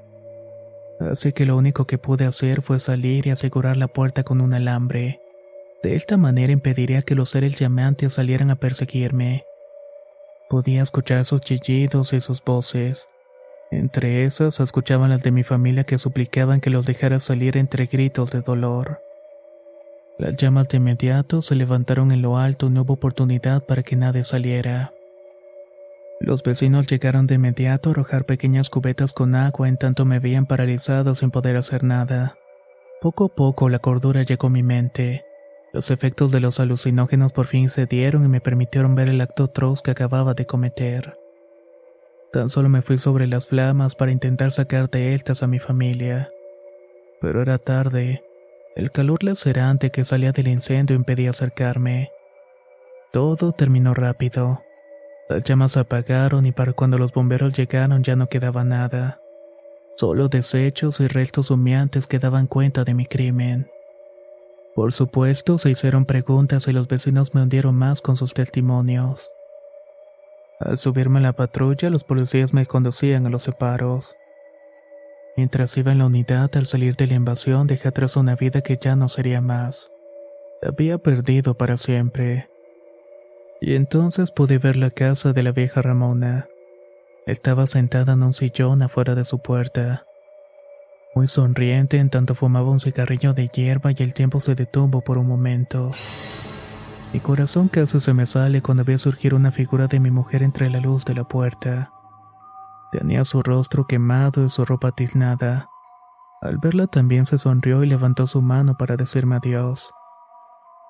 Así 1.02 1.34
que 1.34 1.46
lo 1.46 1.58
único 1.58 1.86
que 1.86 1.98
pude 1.98 2.24
hacer 2.24 2.62
fue 2.62 2.80
salir 2.80 3.28
y 3.28 3.32
asegurar 3.32 3.76
la 3.76 3.90
puerta 3.90 4.24
con 4.24 4.40
un 4.40 4.54
alambre. 4.54 5.20
De 5.84 5.96
esta 5.96 6.16
manera 6.16 6.54
impediría 6.54 7.02
que 7.02 7.16
los 7.16 7.32
seres 7.32 7.60
llamantes 7.60 8.14
salieran 8.14 8.52
a 8.52 8.56
perseguirme. 8.56 9.44
Podía 10.50 10.82
escuchar 10.82 11.26
sus 11.26 11.42
chillidos 11.42 12.14
y 12.14 12.22
sus 12.22 12.42
voces. 12.42 13.10
Entre 13.72 14.26
esas 14.26 14.60
escuchaban 14.60 15.10
las 15.10 15.24
de 15.24 15.32
mi 15.32 15.44
familia 15.44 15.84
que 15.84 15.98
suplicaban 15.98 16.62
que 16.62 16.70
los 16.70 16.86
dejara 16.86 17.20
salir 17.20 17.58
entre 17.58 17.88
gritos 17.88 18.32
de 18.32 18.42
dolor. 18.42 19.02
Las 20.18 20.38
llamas 20.38 20.70
de 20.70 20.78
inmediato 20.78 21.42
se 21.42 21.56
levantaron 21.56 22.12
en 22.12 22.22
lo 22.22 22.38
alto 22.38 22.68
y 22.68 22.70
no 22.70 22.84
hubo 22.84 22.94
oportunidad 22.94 23.66
para 23.66 23.84
que 23.84 23.96
nadie 23.96 24.24
saliera. 24.24 24.94
Los 26.22 26.44
vecinos 26.44 26.88
llegaron 26.88 27.28
de 27.28 27.36
inmediato 27.36 27.90
a 27.90 27.92
arrojar 27.92 28.26
pequeñas 28.26 28.70
cubetas 28.70 29.12
con 29.12 29.36
agua 29.36 29.68
en 29.68 29.78
tanto 29.78 30.06
me 30.06 30.20
veían 30.20 30.46
paralizado 30.46 31.14
sin 31.16 31.32
poder 31.32 31.58
hacer 31.58 31.84
nada. 31.84 32.38
Poco 33.02 33.26
a 33.26 33.36
poco 33.36 33.68
la 33.68 33.80
cordura 33.80 34.24
llegó 34.24 34.48
a 34.48 34.52
mi 34.52 34.64
mente. 34.64 35.26
Los 35.74 35.92
efectos 35.92 36.32
de 36.32 36.40
los 36.40 36.62
alucinógenos 36.62 37.34
por 37.34 37.48
fin 37.48 37.70
se 37.70 37.86
dieron 37.86 38.24
y 38.24 38.30
me 38.30 38.40
permitieron 38.40 38.96
ver 38.96 39.10
el 39.10 39.20
acto 39.20 39.44
atroz 39.44 39.82
que 39.82 39.92
acababa 39.92 40.34
de 40.34 40.46
cometer. 40.46 41.18
Tan 42.32 42.50
solo 42.50 42.70
me 42.70 42.82
fui 42.82 42.98
sobre 42.98 43.28
las 43.28 43.48
flamas 43.48 43.96
para 43.96 44.12
intentar 44.12 44.52
sacar 44.52 44.90
de 44.90 45.14
estas 45.14 45.44
a 45.44 45.48
mi 45.48 45.60
familia. 45.60 46.32
Pero 47.22 47.42
era 47.42 47.58
tarde. 47.58 48.24
El 48.76 48.92
calor 48.92 49.24
lacerante 49.24 49.90
que 49.90 50.04
salía 50.04 50.32
del 50.34 50.50
incendio 50.50 50.96
impedía 50.96 51.30
acercarme. 51.30 52.12
Todo 53.14 53.54
terminó 53.54 53.94
rápido. 53.94 54.62
Las 55.30 55.44
llamas 55.44 55.72
se 55.72 55.80
apagaron 55.80 56.46
y 56.46 56.52
para 56.52 56.74
cuando 56.74 56.98
los 56.98 57.14
bomberos 57.14 57.54
llegaron 57.54 58.04
ya 58.04 58.16
no 58.16 58.28
quedaba 58.28 58.64
nada. 58.64 59.22
Solo 59.96 60.28
desechos 60.28 61.00
y 61.00 61.08
restos 61.08 61.50
humeantes 61.52 62.06
que 62.06 62.20
daban 62.20 62.48
cuenta 62.48 62.84
de 62.84 62.94
mi 62.94 63.06
crimen. 63.06 63.72
Por 64.76 64.92
supuesto, 64.92 65.58
se 65.58 65.70
hicieron 65.70 66.06
preguntas 66.06 66.68
y 66.68 66.74
los 66.74 66.90
vecinos 66.90 67.34
me 67.34 67.42
hundieron 67.42 67.76
más 67.76 68.02
con 68.02 68.18
sus 68.18 68.34
testimonios. 68.34 69.30
Al 70.60 70.78
subirme 70.78 71.20
a 71.20 71.24
la 71.24 71.34
patrulla, 71.34 71.90
los 71.90 72.04
policías 72.04 72.54
me 72.54 72.66
conducían 72.66 73.26
a 73.26 73.30
los 73.30 73.44
separos. 73.44 74.16
Mientras 75.38 75.76
iba 75.78 75.92
en 75.92 76.00
la 76.00 76.06
unidad, 76.06 76.50
al 76.56 76.66
salir 76.66 76.96
de 76.96 77.08
la 77.08 77.16
invasión, 77.16 77.68
dejé 77.68 77.90
atrás 77.90 78.16
una 78.16 78.36
vida 78.36 78.62
que 78.62 78.78
ya 78.78 78.96
no 78.96 79.10
sería 79.10 79.42
más. 79.42 79.92
había 80.62 80.98
perdido 80.98 81.56
para 81.56 81.78
siempre. 81.78 82.50
Y 83.62 83.76
entonces 83.76 84.32
pude 84.32 84.58
ver 84.58 84.76
la 84.76 84.92
casa 84.92 85.34
de 85.34 85.44
la 85.44 85.52
vieja 85.52 85.82
Ramona. 85.82 86.48
Estaba 87.28 87.68
sentada 87.68 88.14
en 88.14 88.24
un 88.24 88.34
sillón 88.34 88.82
afuera 88.82 89.16
de 89.16 89.26
su 89.26 89.40
puerta 89.40 90.06
muy 91.16 91.30
sonriente 91.30 91.98
en 91.98 92.10
tanto 92.10 92.36
fumaba 92.36 92.70
un 92.70 92.82
cigarrillo 92.82 93.34
de 93.34 93.48
hierba 93.48 93.92
y 93.92 94.04
el 94.04 94.14
tiempo 94.14 94.42
se 94.42 94.54
detuvo 94.54 95.00
por 95.00 95.18
un 95.18 95.26
momento. 95.26 95.92
Mi 97.16 97.22
corazón 97.22 97.70
casi 97.70 98.02
se 98.02 98.14
me 98.14 98.26
sale 98.26 98.62
cuando 98.62 98.84
veo 98.84 98.98
surgir 98.98 99.36
una 99.36 99.50
figura 99.50 99.88
de 99.88 100.02
mi 100.02 100.12
mujer 100.12 100.44
entre 100.44 100.70
la 100.70 100.82
luz 100.82 101.06
de 101.06 101.16
la 101.16 101.24
puerta. 101.24 101.90
Tenía 102.92 103.24
su 103.24 103.42
rostro 103.42 103.88
quemado 103.88 104.44
y 104.44 104.50
su 104.50 104.66
ropa 104.66 104.92
tiznada. 104.92 105.70
Al 106.42 106.58
verla 106.58 106.88
también 106.88 107.26
se 107.26 107.38
sonrió 107.38 107.86
y 107.86 107.88
levantó 107.88 108.28
su 108.28 108.42
mano 108.42 108.76
para 108.76 108.98
decirme 108.98 109.38
adiós. 109.38 109.94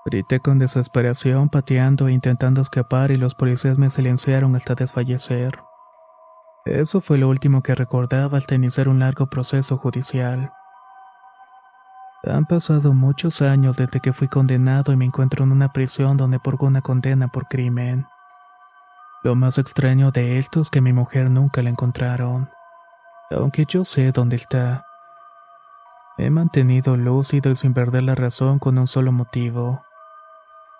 Grité 0.07 0.39
con 0.39 0.57
desesperación, 0.57 1.49
pateando 1.49 2.07
e 2.07 2.13
intentando 2.13 2.59
escapar 2.59 3.11
y 3.11 3.17
los 3.17 3.35
policías 3.35 3.77
me 3.77 3.91
silenciaron 3.91 4.55
hasta 4.55 4.73
desfallecer. 4.73 5.59
Eso 6.65 7.01
fue 7.01 7.19
lo 7.19 7.29
último 7.29 7.61
que 7.61 7.75
recordaba 7.75 8.39
al 8.39 8.55
iniciar 8.55 8.89
un 8.89 8.97
largo 8.97 9.27
proceso 9.27 9.77
judicial. 9.77 10.51
Han 12.27 12.45
pasado 12.45 12.93
muchos 12.93 13.41
años 13.41 13.77
desde 13.77 13.99
que 13.99 14.11
fui 14.11 14.27
condenado 14.27 14.91
y 14.91 14.95
me 14.95 15.05
encuentro 15.05 15.43
en 15.43 15.51
una 15.51 15.71
prisión 15.71 16.17
donde 16.17 16.39
purgo 16.39 16.65
una 16.65 16.81
condena 16.81 17.27
por 17.27 17.47
crimen. 17.47 18.07
Lo 19.23 19.35
más 19.35 19.59
extraño 19.59 20.11
de 20.11 20.39
esto 20.39 20.61
es 20.61 20.69
que 20.69 20.81
mi 20.81 20.91
mujer 20.91 21.29
nunca 21.29 21.61
la 21.61 21.69
encontraron, 21.69 22.49
aunque 23.29 23.65
yo 23.65 23.85
sé 23.85 24.11
dónde 24.11 24.37
está. 24.37 24.85
He 26.17 26.29
mantenido 26.29 26.97
lúcido 26.97 27.51
y 27.51 27.55
sin 27.55 27.73
perder 27.73 28.03
la 28.03 28.15
razón 28.15 28.57
con 28.57 28.77
un 28.77 28.87
solo 28.87 29.11
motivo. 29.11 29.83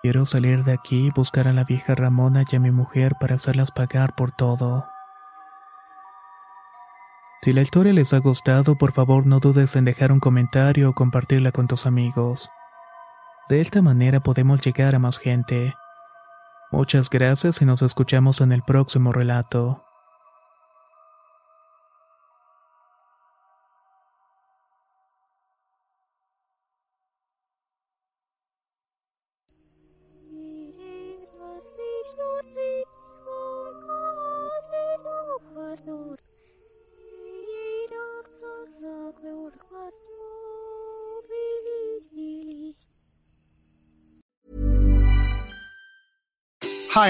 Quiero 0.01 0.25
salir 0.25 0.63
de 0.63 0.73
aquí 0.73 1.07
y 1.07 1.11
buscar 1.11 1.47
a 1.47 1.53
la 1.53 1.63
vieja 1.63 1.93
Ramona 1.93 2.43
y 2.49 2.55
a 2.55 2.59
mi 2.59 2.71
mujer 2.71 3.15
para 3.19 3.35
hacerlas 3.35 3.71
pagar 3.71 4.15
por 4.15 4.31
todo. 4.31 4.87
Si 7.45 7.53
la 7.53 7.61
historia 7.61 7.93
les 7.93 8.11
ha 8.11 8.17
gustado, 8.17 8.75
por 8.75 8.91
favor 8.91 9.27
no 9.27 9.39
dudes 9.39 9.75
en 9.75 9.85
dejar 9.85 10.11
un 10.11 10.19
comentario 10.19 10.89
o 10.89 10.93
compartirla 10.93 11.51
con 11.51 11.67
tus 11.67 11.85
amigos. 11.85 12.49
De 13.49 13.61
esta 13.61 13.83
manera 13.83 14.19
podemos 14.19 14.61
llegar 14.61 14.95
a 14.95 14.97
más 14.97 15.19
gente. 15.19 15.75
Muchas 16.71 17.07
gracias 17.07 17.61
y 17.61 17.65
nos 17.65 17.83
escuchamos 17.83 18.41
en 18.41 18.51
el 18.51 18.63
próximo 18.63 19.11
relato. 19.11 19.84